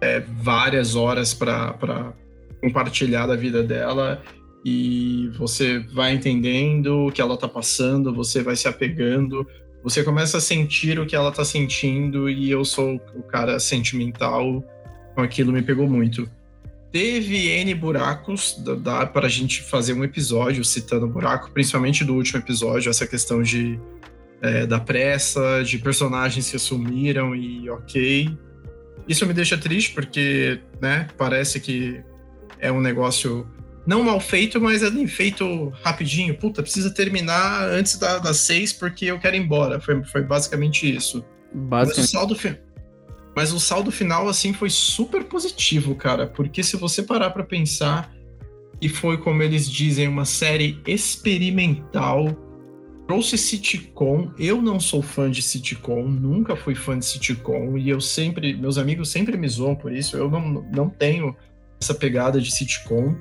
é, 0.02 0.20
várias 0.20 0.96
horas 0.96 1.32
para 1.32 2.12
compartilhar 2.60 3.28
da 3.28 3.36
vida 3.36 3.62
dela 3.62 4.24
e 4.66 5.30
você 5.38 5.78
vai 5.94 6.14
entendendo 6.14 7.06
o 7.06 7.12
que 7.12 7.22
ela 7.22 7.38
tá 7.38 7.48
passando, 7.48 8.12
você 8.12 8.42
vai 8.42 8.56
se 8.56 8.68
apegando, 8.68 9.46
você 9.84 10.04
começa 10.04 10.40
a 10.40 10.42
sentir 10.42 11.00
o 11.00 11.06
que 11.06 11.16
ela 11.16 11.32
tá 11.32 11.46
sentindo 11.46 12.28
e 12.28 12.50
eu 12.50 12.66
sou 12.66 13.00
o 13.14 13.22
cara 13.22 13.60
sentimental, 13.60 14.64
com 15.14 15.22
aquilo 15.22 15.54
me 15.54 15.62
pegou 15.62 15.88
muito. 15.88 16.28
Teve 16.92 17.50
N 17.50 17.76
buracos, 17.76 18.60
dá 18.82 19.06
para 19.06 19.28
a 19.28 19.30
gente 19.30 19.62
fazer 19.62 19.94
um 19.94 20.04
episódio 20.04 20.66
citando 20.66 21.08
buraco, 21.08 21.52
principalmente 21.52 22.04
do 22.04 22.16
último 22.16 22.40
episódio, 22.40 22.90
essa 22.90 23.06
questão 23.06 23.44
de 23.44 23.80
é, 24.42 24.66
da 24.66 24.80
pressa, 24.80 25.64
de 25.64 25.78
personagens 25.78 26.50
que 26.50 26.60
sumiram 26.60 27.36
e 27.36 27.70
ok. 27.70 28.38
Isso 29.08 29.26
me 29.26 29.34
deixa 29.34 29.58
triste 29.58 29.94
porque, 29.94 30.60
né, 30.82 31.08
parece 31.18 31.60
que 31.60 32.04
é 32.60 32.72
um 32.72 32.82
negócio 32.82 33.48
não 33.86 34.04
mal 34.04 34.20
feito, 34.20 34.60
mas 34.60 34.84
é 34.84 35.08
feito 35.08 35.70
rapidinho. 35.82 36.38
Puta, 36.38 36.62
precisa 36.62 36.94
terminar 36.94 37.70
antes 37.70 37.98
da, 37.98 38.20
das 38.20 38.38
seis 38.38 38.74
porque 38.74 39.06
eu 39.06 39.18
quero 39.18 39.38
ir 39.38 39.40
embora. 39.40 39.80
Foi, 39.80 40.04
foi 40.04 40.24
basicamente 40.24 40.94
isso. 40.94 41.26
Basicamente. 41.54 41.98
Mas 41.98 42.06
o, 42.06 42.12
saldo, 42.12 42.60
mas 43.34 43.54
o 43.54 43.60
saldo 43.60 43.92
final, 43.92 44.28
assim, 44.28 44.52
foi 44.52 44.70
super 44.70 45.24
positivo, 45.24 45.96
cara. 45.96 46.28
Porque 46.28 46.62
se 46.62 46.76
você 46.76 47.02
parar 47.02 47.30
para 47.30 47.46
pensar, 47.46 48.12
e 48.82 48.90
foi, 48.90 49.18
como 49.18 49.42
eles 49.42 49.70
dizem, 49.70 50.08
uma 50.08 50.26
série 50.26 50.82
experimental, 50.86 52.28
trouxe 53.08 53.38
sitcom. 53.38 54.32
Eu 54.38 54.62
não 54.62 54.80
sou 54.80 55.02
fã 55.02 55.32
de 55.32 55.42
sitcom, 55.42 56.04
nunca 56.08 56.56
fui 56.56 56.76
fã 56.76 57.00
de 57.00 57.06
sitcom, 57.06 57.78
e 57.78 57.90
eu 57.90 58.02
sempre, 58.02 58.54
meus 58.56 58.78
amigos 58.78 59.10
sempre 59.10 59.38
me 59.38 59.48
zoam 59.48 59.76
por 59.76 59.94
isso. 59.94 60.18
Eu 60.18 60.30
não, 60.30 60.66
não 60.72 60.90
tenho 60.90 61.36
essa 61.80 61.96
pegada 61.96 62.42
de 62.42 62.52
sitcom 62.52 63.16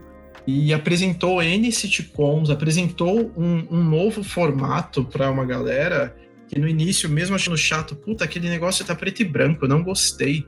e 0.47 0.73
apresentou 0.73 1.43
N 1.43 1.71
sitcoms, 1.73 2.51
apresentou 2.51 3.33
um, 3.37 3.67
um 3.71 3.83
novo 3.83 4.23
formato 4.23 5.05
para 5.05 5.31
uma 5.31 5.45
galera 5.45 6.15
que 6.49 6.59
no 6.59 6.69
início, 6.69 7.09
mesmo 7.09 7.35
achando 7.35 7.57
chato, 7.57 7.97
puta, 7.97 8.25
aquele 8.25 8.49
negócio 8.49 8.85
tá 8.85 8.95
preto 8.95 9.21
e 9.21 9.25
branco, 9.25 9.67
não 9.67 9.83
gostei. 9.83 10.47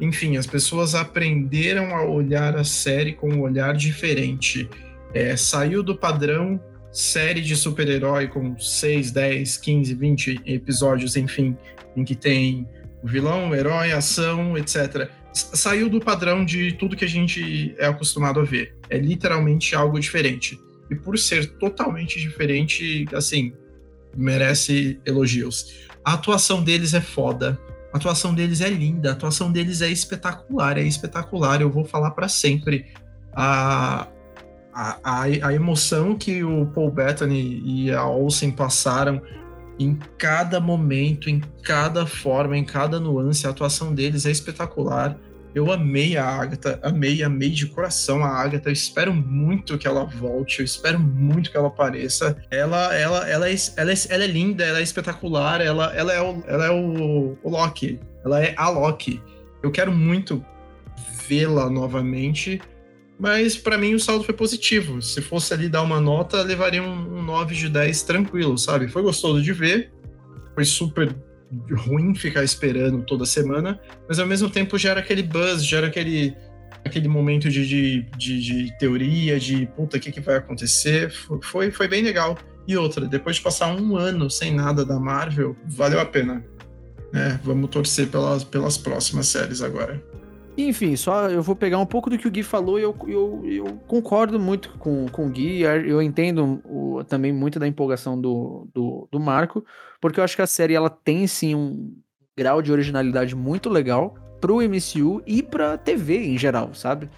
Enfim, 0.00 0.36
as 0.36 0.46
pessoas 0.46 0.94
aprenderam 0.94 1.94
a 1.94 2.04
olhar 2.04 2.56
a 2.56 2.64
série 2.64 3.12
com 3.12 3.28
um 3.30 3.40
olhar 3.42 3.74
diferente. 3.74 4.68
É, 5.14 5.36
saiu 5.36 5.82
do 5.82 5.96
padrão 5.96 6.60
série 6.92 7.40
de 7.40 7.56
super-herói 7.56 8.28
com 8.28 8.58
6, 8.58 9.10
10, 9.10 9.56
15, 9.56 9.94
20 9.94 10.40
episódios, 10.46 11.16
enfim, 11.16 11.56
em 11.96 12.04
que 12.04 12.14
tem 12.14 12.68
o 13.02 13.08
vilão, 13.08 13.50
o 13.50 13.54
herói, 13.54 13.92
ação, 13.92 14.56
etc 14.58 15.10
saiu 15.32 15.88
do 15.88 16.00
padrão 16.00 16.44
de 16.44 16.72
tudo 16.72 16.96
que 16.96 17.04
a 17.04 17.08
gente 17.08 17.74
é 17.78 17.86
acostumado 17.86 18.40
a 18.40 18.44
ver. 18.44 18.76
É 18.88 18.98
literalmente 18.98 19.74
algo 19.74 19.98
diferente. 19.98 20.58
E 20.90 20.94
por 20.94 21.18
ser 21.18 21.46
totalmente 21.58 22.18
diferente, 22.18 23.06
assim, 23.14 23.52
merece 24.16 25.00
elogios. 25.06 25.86
A 26.04 26.14
atuação 26.14 26.62
deles 26.62 26.94
é 26.94 27.00
foda. 27.00 27.60
A 27.92 27.96
atuação 27.96 28.34
deles 28.34 28.60
é 28.60 28.68
linda, 28.68 29.10
a 29.10 29.12
atuação 29.12 29.50
deles 29.50 29.82
é 29.82 29.88
espetacular, 29.88 30.78
é 30.78 30.82
espetacular. 30.82 31.60
Eu 31.60 31.70
vou 31.70 31.84
falar 31.84 32.10
para 32.12 32.28
sempre. 32.28 32.86
A, 33.32 34.08
a, 34.80 34.98
a, 35.04 35.22
a, 35.24 35.54
emoção 35.54 36.16
que 36.16 36.42
o 36.42 36.64
Paul 36.64 36.90
Bettany 36.90 37.62
e 37.62 37.92
a 37.92 38.06
Olsen 38.06 38.50
passaram 38.50 39.20
em 39.78 39.94
cada 40.16 40.58
momento, 40.58 41.28
em 41.28 41.38
cada 41.62 42.06
forma, 42.06 42.56
em 42.56 42.64
cada 42.64 42.98
nuance, 42.98 43.46
a 43.46 43.50
atuação 43.50 43.94
deles 43.94 44.24
é 44.24 44.30
espetacular. 44.30 45.18
Eu 45.54 45.70
amei 45.70 46.16
a 46.16 46.24
Agatha, 46.24 46.80
amei, 46.82 47.22
amei 47.22 47.50
de 47.50 47.66
coração 47.66 48.24
a 48.24 48.28
Agatha. 48.28 48.70
Eu 48.70 48.72
espero 48.72 49.12
muito 49.12 49.76
que 49.76 49.86
ela 49.86 50.04
volte, 50.04 50.60
eu 50.60 50.64
espero 50.64 50.98
muito 50.98 51.50
que 51.50 51.56
ela 51.58 51.68
apareça. 51.68 52.36
Ela, 52.50 52.94
ela, 52.94 53.28
ela, 53.28 53.50
é, 53.50 53.54
ela, 53.76 53.92
é, 53.92 53.94
ela 54.08 54.24
é 54.24 54.26
linda, 54.26 54.64
ela 54.64 54.78
é 54.78 54.82
espetacular, 54.82 55.60
ela, 55.60 55.94
ela 55.94 56.12
é, 56.12 56.22
o, 56.22 56.42
ela 56.46 56.66
é 56.66 56.70
o, 56.70 57.36
o 57.42 57.50
Loki, 57.50 58.00
ela 58.24 58.42
é 58.42 58.54
a 58.56 58.70
Loki. 58.70 59.20
Eu 59.62 59.70
quero 59.70 59.92
muito 59.92 60.42
vê-la 61.28 61.68
novamente, 61.68 62.60
mas 63.20 63.54
para 63.54 63.76
mim 63.76 63.94
o 63.94 64.00
saldo 64.00 64.24
foi 64.24 64.34
positivo. 64.34 65.02
Se 65.02 65.20
fosse 65.20 65.52
ali 65.52 65.68
dar 65.68 65.82
uma 65.82 66.00
nota, 66.00 66.42
levaria 66.42 66.82
um, 66.82 67.18
um 67.18 67.22
9 67.22 67.54
de 67.54 67.68
10 67.68 68.02
tranquilo, 68.02 68.56
sabe? 68.56 68.88
Foi 68.88 69.02
gostoso 69.02 69.42
de 69.42 69.52
ver, 69.52 69.92
foi 70.54 70.64
super 70.64 71.14
ruim 71.70 72.14
ficar 72.14 72.42
esperando 72.42 73.04
toda 73.04 73.26
semana, 73.26 73.78
mas 74.08 74.18
ao 74.18 74.26
mesmo 74.26 74.48
tempo 74.48 74.78
gera 74.78 75.00
aquele 75.00 75.22
buzz, 75.22 75.64
gera 75.64 75.88
aquele, 75.88 76.34
aquele 76.82 77.08
momento 77.08 77.50
de, 77.50 77.66
de, 77.66 78.02
de, 78.16 78.40
de 78.40 78.78
teoria, 78.78 79.38
de 79.38 79.66
puta, 79.76 79.98
o 79.98 80.00
que, 80.00 80.10
que 80.10 80.20
vai 80.20 80.36
acontecer. 80.36 81.12
Foi, 81.42 81.70
foi 81.70 81.88
bem 81.88 82.02
legal. 82.02 82.38
E 82.66 82.74
outra, 82.74 83.06
depois 83.06 83.36
de 83.36 83.42
passar 83.42 83.74
um 83.74 83.96
ano 83.96 84.30
sem 84.30 84.54
nada 84.54 84.82
da 84.82 84.98
Marvel, 84.98 85.54
valeu 85.66 86.00
a 86.00 86.06
pena. 86.06 86.42
É, 87.12 87.38
vamos 87.42 87.68
torcer 87.68 88.06
pelas, 88.06 88.44
pelas 88.44 88.78
próximas 88.78 89.26
séries 89.26 89.60
agora. 89.60 90.02
Enfim, 90.56 90.96
só 90.96 91.28
eu 91.28 91.42
vou 91.42 91.54
pegar 91.54 91.78
um 91.78 91.86
pouco 91.86 92.10
do 92.10 92.18
que 92.18 92.26
o 92.26 92.30
Gui 92.30 92.42
falou 92.42 92.78
e 92.78 92.82
eu, 92.82 92.94
eu, 93.06 93.42
eu 93.44 93.64
concordo 93.86 94.38
muito 94.38 94.70
com, 94.78 95.06
com 95.08 95.26
o 95.26 95.30
Gui. 95.30 95.62
Eu 95.62 96.02
entendo 96.02 96.60
o, 96.64 97.02
também 97.04 97.32
muito 97.32 97.58
da 97.58 97.66
empolgação 97.66 98.20
do, 98.20 98.68
do, 98.74 99.08
do, 99.10 99.20
Marco, 99.20 99.64
porque 100.00 100.20
eu 100.20 100.24
acho 100.24 100.36
que 100.36 100.42
a 100.42 100.46
série 100.46 100.74
ela 100.74 100.90
tem 100.90 101.26
sim 101.26 101.54
um 101.54 101.96
grau 102.36 102.60
de 102.60 102.72
originalidade 102.72 103.34
muito 103.34 103.68
legal 103.68 104.14
pro 104.40 104.60
MCU 104.60 105.22
e 105.26 105.42
pra 105.42 105.78
TV 105.78 106.26
em 106.26 106.38
geral, 106.38 106.74
sabe? 106.74 107.08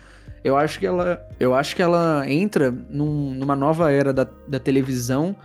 Eu 0.45 0.57
acho 0.57 0.79
que 0.79 0.87
ela, 0.87 1.21
eu 1.39 1.55
acho 1.55 1.75
que 1.77 1.83
ela 1.83 2.25
entra 2.29 2.71
num, 2.71 3.33
numa 3.35 3.55
nova 3.55 3.93
era 3.93 4.13
da, 4.13 4.27
da 4.47 4.59
televisão 4.59 5.37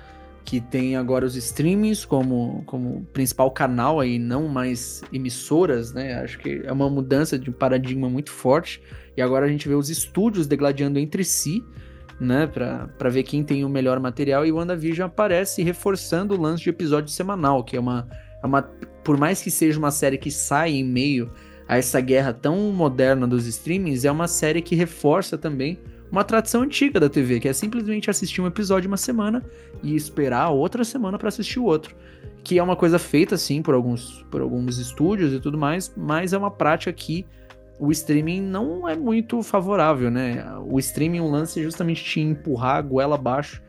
que 0.47 0.61
tem 0.61 0.95
agora 0.95 1.25
os 1.25 1.35
streamings 1.35 2.05
como, 2.05 2.63
como 2.65 3.05
principal 3.11 3.51
canal 3.51 3.99
aí, 3.99 4.17
não 4.17 4.47
mais 4.47 5.03
emissoras, 5.11 5.91
né? 5.91 6.21
Acho 6.21 6.39
que 6.39 6.61
é 6.63 6.71
uma 6.71 6.89
mudança 6.89 7.37
de 7.37 7.51
paradigma 7.51 8.09
muito 8.09 8.31
forte. 8.31 8.81
E 9.17 9.21
agora 9.21 9.45
a 9.45 9.49
gente 9.49 9.67
vê 9.67 9.75
os 9.75 9.89
estúdios 9.89 10.47
degladiando 10.47 10.99
entre 10.99 11.25
si, 11.25 11.61
né? 12.17 12.47
Pra 12.47 13.09
ver 13.09 13.23
quem 13.23 13.43
tem 13.43 13.65
o 13.65 13.69
melhor 13.69 13.99
material. 13.99 14.45
E 14.45 14.51
o 14.53 14.55
WandaVision 14.55 15.07
aparece 15.07 15.61
reforçando 15.63 16.33
o 16.33 16.39
lance 16.39 16.63
de 16.63 16.69
episódio 16.69 17.11
semanal, 17.11 17.61
que 17.61 17.75
é 17.75 17.79
uma, 17.81 18.07
é 18.41 18.47
uma. 18.47 18.61
Por 19.03 19.17
mais 19.17 19.41
que 19.41 19.51
seja 19.51 19.77
uma 19.77 19.91
série 19.91 20.17
que 20.17 20.31
sai 20.31 20.71
em 20.71 20.83
meio 20.85 21.29
a 21.67 21.75
essa 21.75 21.99
guerra 21.99 22.31
tão 22.31 22.71
moderna 22.71 23.27
dos 23.27 23.47
streamings, 23.47 24.05
é 24.05 24.11
uma 24.11 24.29
série 24.29 24.61
que 24.61 24.75
reforça 24.75 25.37
também 25.37 25.77
uma 26.11 26.23
tradição 26.23 26.61
antiga 26.61 26.99
da 26.99 27.09
TV, 27.09 27.39
que 27.39 27.47
é 27.47 27.53
simplesmente 27.53 28.09
assistir 28.09 28.41
um 28.41 28.47
episódio 28.47 28.87
uma 28.87 28.97
semana 28.97 29.43
e 29.83 29.95
esperar 29.95 30.49
outra 30.49 30.83
semana 30.83 31.17
para 31.17 31.27
assistir 31.27 31.59
o 31.59 31.65
outro. 31.65 31.95
Que 32.43 32.57
é 32.57 32.63
uma 32.63 32.75
coisa 32.75 32.97
feita, 32.97 33.37
sim, 33.37 33.61
por 33.61 33.73
alguns, 33.73 34.25
por 34.31 34.41
alguns 34.41 34.77
estúdios 34.77 35.33
e 35.33 35.39
tudo 35.39 35.57
mais, 35.57 35.93
mas 35.97 36.33
é 36.33 36.37
uma 36.37 36.51
prática 36.51 36.91
que 36.93 37.25
o 37.79 37.91
streaming 37.91 38.41
não 38.41 38.87
é 38.87 38.95
muito 38.95 39.43
favorável, 39.43 40.09
né? 40.09 40.43
O 40.65 40.79
streaming, 40.79 41.19
o 41.19 41.29
lance 41.29 41.59
é 41.59 41.63
justamente 41.63 42.03
te 42.03 42.19
empurrar 42.19 42.77
a 42.77 42.81
goela 42.81 43.15
abaixo 43.15 43.61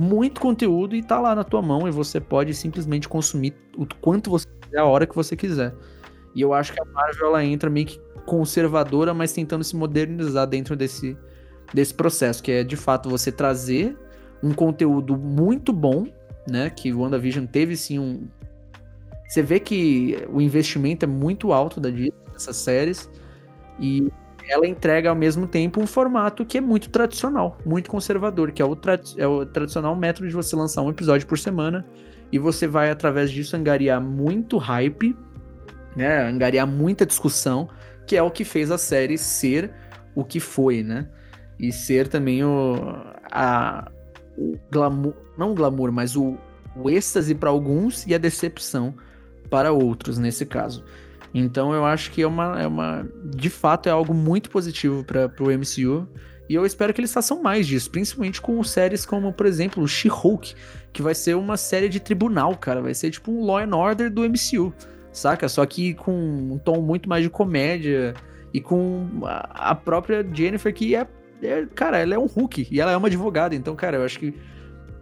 muito 0.00 0.40
conteúdo 0.40 0.96
e 0.96 1.02
tá 1.02 1.20
lá 1.20 1.34
na 1.34 1.44
tua 1.44 1.60
mão 1.60 1.86
e 1.86 1.90
você 1.90 2.18
pode 2.18 2.54
simplesmente 2.54 3.06
consumir 3.06 3.54
o 3.76 3.86
quanto 4.00 4.30
você 4.30 4.46
quiser, 4.60 4.78
a 4.78 4.84
hora 4.86 5.06
que 5.06 5.14
você 5.14 5.36
quiser. 5.36 5.74
E 6.34 6.40
eu 6.40 6.54
acho 6.54 6.72
que 6.72 6.80
a 6.80 6.84
Marvel 6.86 7.26
ela 7.26 7.44
entra 7.44 7.68
meio 7.68 7.86
que 7.86 8.00
conservadora, 8.24 9.12
mas 9.12 9.32
tentando 9.32 9.62
se 9.62 9.76
modernizar 9.76 10.46
dentro 10.46 10.74
desse, 10.74 11.18
desse 11.72 11.94
processo, 11.94 12.42
que 12.42 12.52
é 12.52 12.64
de 12.64 12.76
fato 12.76 13.08
você 13.08 13.30
trazer 13.30 13.96
um 14.42 14.52
conteúdo 14.52 15.16
muito 15.16 15.72
bom, 15.72 16.06
né? 16.48 16.70
Que 16.70 16.92
o 16.92 17.00
WandaVision 17.00 17.46
teve 17.46 17.76
sim 17.76 17.98
um. 17.98 18.28
Você 19.28 19.42
vê 19.42 19.60
que 19.60 20.26
o 20.32 20.40
investimento 20.40 21.04
é 21.04 21.08
muito 21.08 21.52
alto 21.52 21.80
da 21.80 21.90
Disney 21.90 22.12
nessas 22.32 22.56
séries. 22.56 23.08
E 23.78 24.10
ela 24.48 24.66
entrega 24.66 25.08
ao 25.10 25.14
mesmo 25.14 25.46
tempo 25.46 25.80
um 25.80 25.86
formato 25.86 26.44
que 26.44 26.58
é 26.58 26.60
muito 26.60 26.90
tradicional, 26.90 27.56
muito 27.64 27.88
conservador, 27.88 28.50
que 28.50 28.60
é 28.60 28.64
o, 28.64 28.74
tra 28.74 28.98
é 29.16 29.26
o 29.26 29.46
tradicional 29.46 29.94
método 29.94 30.28
de 30.28 30.34
você 30.34 30.56
lançar 30.56 30.82
um 30.82 30.90
episódio 30.90 31.26
por 31.26 31.38
semana 31.38 31.86
e 32.32 32.38
você 32.38 32.66
vai, 32.66 32.90
através 32.90 33.30
disso, 33.30 33.56
angariar 33.56 34.00
muito 34.00 34.58
hype, 34.58 35.16
né? 35.96 36.28
Angariar 36.28 36.66
muita 36.66 37.06
discussão, 37.06 37.68
que 38.06 38.16
é 38.16 38.22
o 38.22 38.30
que 38.30 38.44
fez 38.44 38.70
a 38.70 38.78
série 38.78 39.16
ser 39.16 39.70
o 40.14 40.24
que 40.24 40.40
foi, 40.40 40.82
né? 40.82 41.08
E 41.60 41.70
ser 41.70 42.08
também 42.08 42.42
o, 42.42 42.74
a, 43.30 43.90
o 44.38 44.58
glamour, 44.72 45.14
não 45.36 45.52
o 45.52 45.54
glamour, 45.54 45.92
mas 45.92 46.16
o, 46.16 46.38
o 46.74 46.88
êxtase 46.88 47.34
para 47.34 47.50
alguns 47.50 48.06
e 48.06 48.14
a 48.14 48.18
decepção 48.18 48.94
para 49.50 49.70
outros, 49.70 50.16
nesse 50.16 50.46
caso. 50.46 50.82
Então 51.34 51.74
eu 51.74 51.84
acho 51.84 52.10
que 52.10 52.22
é 52.22 52.26
uma, 52.26 52.60
é 52.60 52.66
uma 52.66 53.06
de 53.24 53.50
fato 53.50 53.88
é 53.88 53.92
algo 53.92 54.14
muito 54.14 54.50
positivo 54.50 55.04
para 55.04 55.30
o 55.38 55.50
MCU 55.50 56.08
e 56.48 56.54
eu 56.54 56.66
espero 56.66 56.92
que 56.92 57.00
eles 57.00 57.12
façam 57.12 57.40
mais 57.40 57.66
disso, 57.66 57.90
principalmente 57.90 58.40
com 58.40 58.60
séries 58.64 59.06
como, 59.06 59.32
por 59.32 59.46
exemplo, 59.46 59.86
She-Hulk, 59.86 60.54
que 60.92 61.02
vai 61.02 61.14
ser 61.14 61.36
uma 61.36 61.56
série 61.56 61.88
de 61.88 62.00
tribunal, 62.00 62.56
cara, 62.56 62.80
vai 62.80 62.94
ser 62.94 63.10
tipo 63.10 63.30
um 63.30 63.44
Law 63.44 63.58
and 63.58 63.76
Order 63.76 64.10
do 64.10 64.22
MCU, 64.22 64.72
saca? 65.12 65.48
Só 65.48 65.64
que 65.64 65.94
com 65.94 66.12
um 66.12 66.58
tom 66.58 66.80
muito 66.80 67.08
mais 67.08 67.22
de 67.22 67.30
comédia 67.30 68.14
e 68.52 68.60
com 68.60 69.06
a 69.22 69.74
própria 69.76 70.26
Jennifer 70.32 70.74
que 70.74 70.96
é, 70.96 71.06
é 71.42 71.66
cara, 71.74 71.98
ela 71.98 72.14
é 72.14 72.18
um 72.18 72.26
Hulk 72.26 72.68
e 72.70 72.80
ela 72.80 72.92
é 72.92 72.96
uma 72.96 73.08
advogada, 73.08 73.54
então, 73.54 73.74
cara, 73.74 73.96
eu 73.96 74.04
acho 74.04 74.18
que 74.18 74.34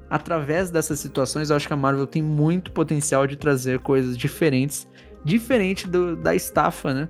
através 0.09 0.71
dessas 0.71 0.99
situações, 0.99 1.51
eu 1.51 1.57
acho 1.57 1.67
que 1.67 1.73
a 1.73 1.77
Marvel 1.77 2.07
tem 2.07 2.23
muito 2.23 2.73
potencial 2.73 3.27
de 3.27 3.37
trazer 3.37 3.81
coisas 3.81 4.17
diferentes 4.17 4.89
diferente 5.25 5.87
do, 5.87 6.17
da 6.17 6.35
estafa, 6.35 6.95
né? 6.95 7.09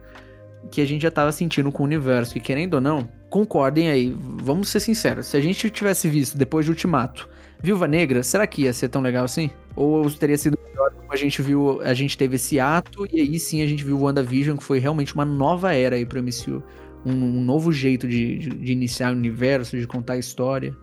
Que 0.71 0.81
a 0.81 0.87
gente 0.87 1.03
já 1.03 1.11
tava 1.11 1.31
sentindo 1.31 1.71
com 1.71 1.83
o 1.83 1.87
universo. 1.87 2.35
Que 2.35 2.41
querendo 2.41 2.75
ou 2.75 2.81
não, 2.81 3.09
concordem 3.31 3.91
aí, 3.91 4.15
vamos 4.19 4.69
ser 4.69 4.81
sinceros. 4.81 5.27
Se 5.27 5.37
a 5.37 5.41
gente 5.41 5.71
tivesse 5.71 6.09
visto 6.09 6.37
depois 6.37 6.65
de 6.65 6.73
Ultimato, 6.73 7.29
Viúva 7.63 7.87
Negra, 7.87 8.23
será 8.23 8.47
que 8.47 8.63
ia 8.63 8.73
ser 8.73 8.89
tão 8.89 9.01
legal 9.01 9.25
assim? 9.25 9.51
Ou 9.77 10.11
teria 10.11 10.37
sido 10.37 10.59
melhor 10.69 10.91
como 10.93 11.13
a 11.13 11.17
gente 11.17 11.41
viu, 11.41 11.81
a 11.83 11.95
gente 11.95 12.17
teve 12.19 12.37
esse 12.37 12.59
ato 12.59 13.07
e 13.13 13.21
aí 13.21 13.39
sim 13.39 13.63
a 13.63 13.67
gente 13.67 13.85
viu 13.85 13.97
o 13.97 14.03
WandaVision, 14.03 14.57
que 14.57 14.65
foi 14.65 14.79
realmente 14.79 15.15
uma 15.15 15.25
nova 15.25 15.73
era 15.73 15.97
aí 15.97 16.05
pro 16.05 16.23
MCU. 16.23 16.63
Um, 17.05 17.13
um 17.13 17.45
novo 17.45 17.73
jeito 17.73 18.09
de, 18.09 18.39
de, 18.39 18.51
de 18.51 18.73
iniciar 18.73 19.13
o 19.13 19.17
universo, 19.17 19.79
de 19.79 19.87
contar 19.87 20.15
a 20.15 20.19
história. 20.19 20.77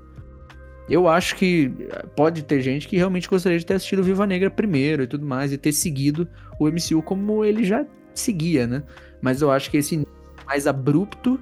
Eu 0.88 1.08
acho 1.08 1.36
que 1.36 1.71
pode 2.15 2.43
ter 2.43 2.62
gente 2.62 2.88
que 2.88 2.95
realmente 2.95 3.28
gostaria 3.28 3.58
de 3.58 3.65
ter 3.65 3.73
assistido 3.73 4.04
Viva 4.04 4.25
Negra 4.28 4.51
primeiro 4.51 5.04
e 5.04 5.08
tudo 5.08 5.25
mais, 5.25 5.51
e 5.51 5.58
ter 5.58 5.71
seguido 5.71 6.28
o 6.60 6.67
MCU 6.67 7.01
como 7.01 7.43
ele 7.43 7.63
já 7.63 7.86
seguia, 8.13 8.67
né? 8.67 8.84
Mas 9.21 9.41
eu 9.41 9.51
acho 9.51 9.71
que 9.71 9.78
esse 9.78 10.06
mais 10.45 10.67
abrupto 10.67 11.39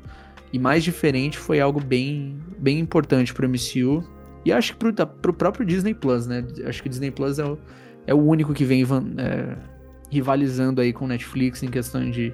e 0.51 0.59
mais 0.59 0.83
diferente 0.83 1.37
foi 1.37 1.59
algo 1.59 1.81
bem, 1.81 2.37
bem 2.57 2.79
importante 2.79 3.33
pro 3.33 3.47
MCU. 3.49 4.03
E 4.45 4.51
acho 4.51 4.73
que 4.73 4.79
pro, 4.79 4.93
pro 4.93 5.33
próprio 5.33 5.65
Disney 5.65 5.93
Plus, 5.93 6.25
né? 6.25 6.45
Acho 6.65 6.81
que 6.81 6.87
o 6.87 6.89
Disney 6.89 7.11
Plus 7.11 7.37
é 7.39 7.45
o, 7.45 7.57
é 8.07 8.13
o 8.13 8.21
único 8.21 8.53
que 8.53 8.63
vem 8.63 8.83
é, 8.83 9.57
rivalizando 10.09 10.79
aí 10.79 10.93
com 10.93 11.05
o 11.05 11.07
Netflix 11.07 11.63
em 11.63 11.69
questão 11.69 12.09
de, 12.09 12.33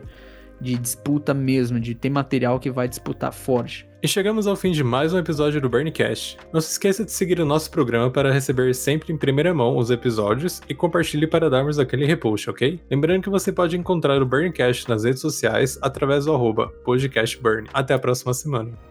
de 0.59 0.77
disputa 0.77 1.33
mesmo, 1.33 1.79
de 1.79 1.95
ter 1.95 2.09
material 2.09 2.59
que 2.59 2.69
vai 2.69 2.87
disputar 2.87 3.31
forte. 3.31 3.87
E 4.01 4.07
chegamos 4.07 4.47
ao 4.47 4.55
fim 4.55 4.71
de 4.71 4.81
mais 4.81 5.13
um 5.13 5.17
episódio 5.17 5.59
do 5.59 5.69
Burncast. 5.69 6.37
Não 6.53 6.61
se 6.61 6.71
esqueça 6.71 7.03
de 7.03 7.11
seguir 7.11 7.39
o 7.41 7.45
nosso 7.45 7.69
programa 7.69 8.09
para 8.09 8.31
receber 8.31 8.73
sempre 8.73 9.11
em 9.11 9.17
primeira 9.17 9.53
mão 9.53 9.77
os 9.77 9.91
episódios 9.91 10.61
e 10.69 10.73
compartilhe 10.73 11.27
para 11.27 11.49
darmos 11.49 11.77
aquele 11.77 12.05
repost, 12.05 12.49
ok? 12.49 12.79
Lembrando 12.89 13.23
que 13.23 13.29
você 13.29 13.51
pode 13.51 13.77
encontrar 13.77 14.21
o 14.21 14.25
Burncast 14.25 14.87
nas 14.87 15.03
redes 15.03 15.19
sociais 15.19 15.77
através 15.81 16.25
do 16.25 16.33
arroba 16.33 16.69
podcastburn. 16.85 17.67
Até 17.73 17.93
a 17.93 17.99
próxima 17.99 18.33
semana. 18.33 18.88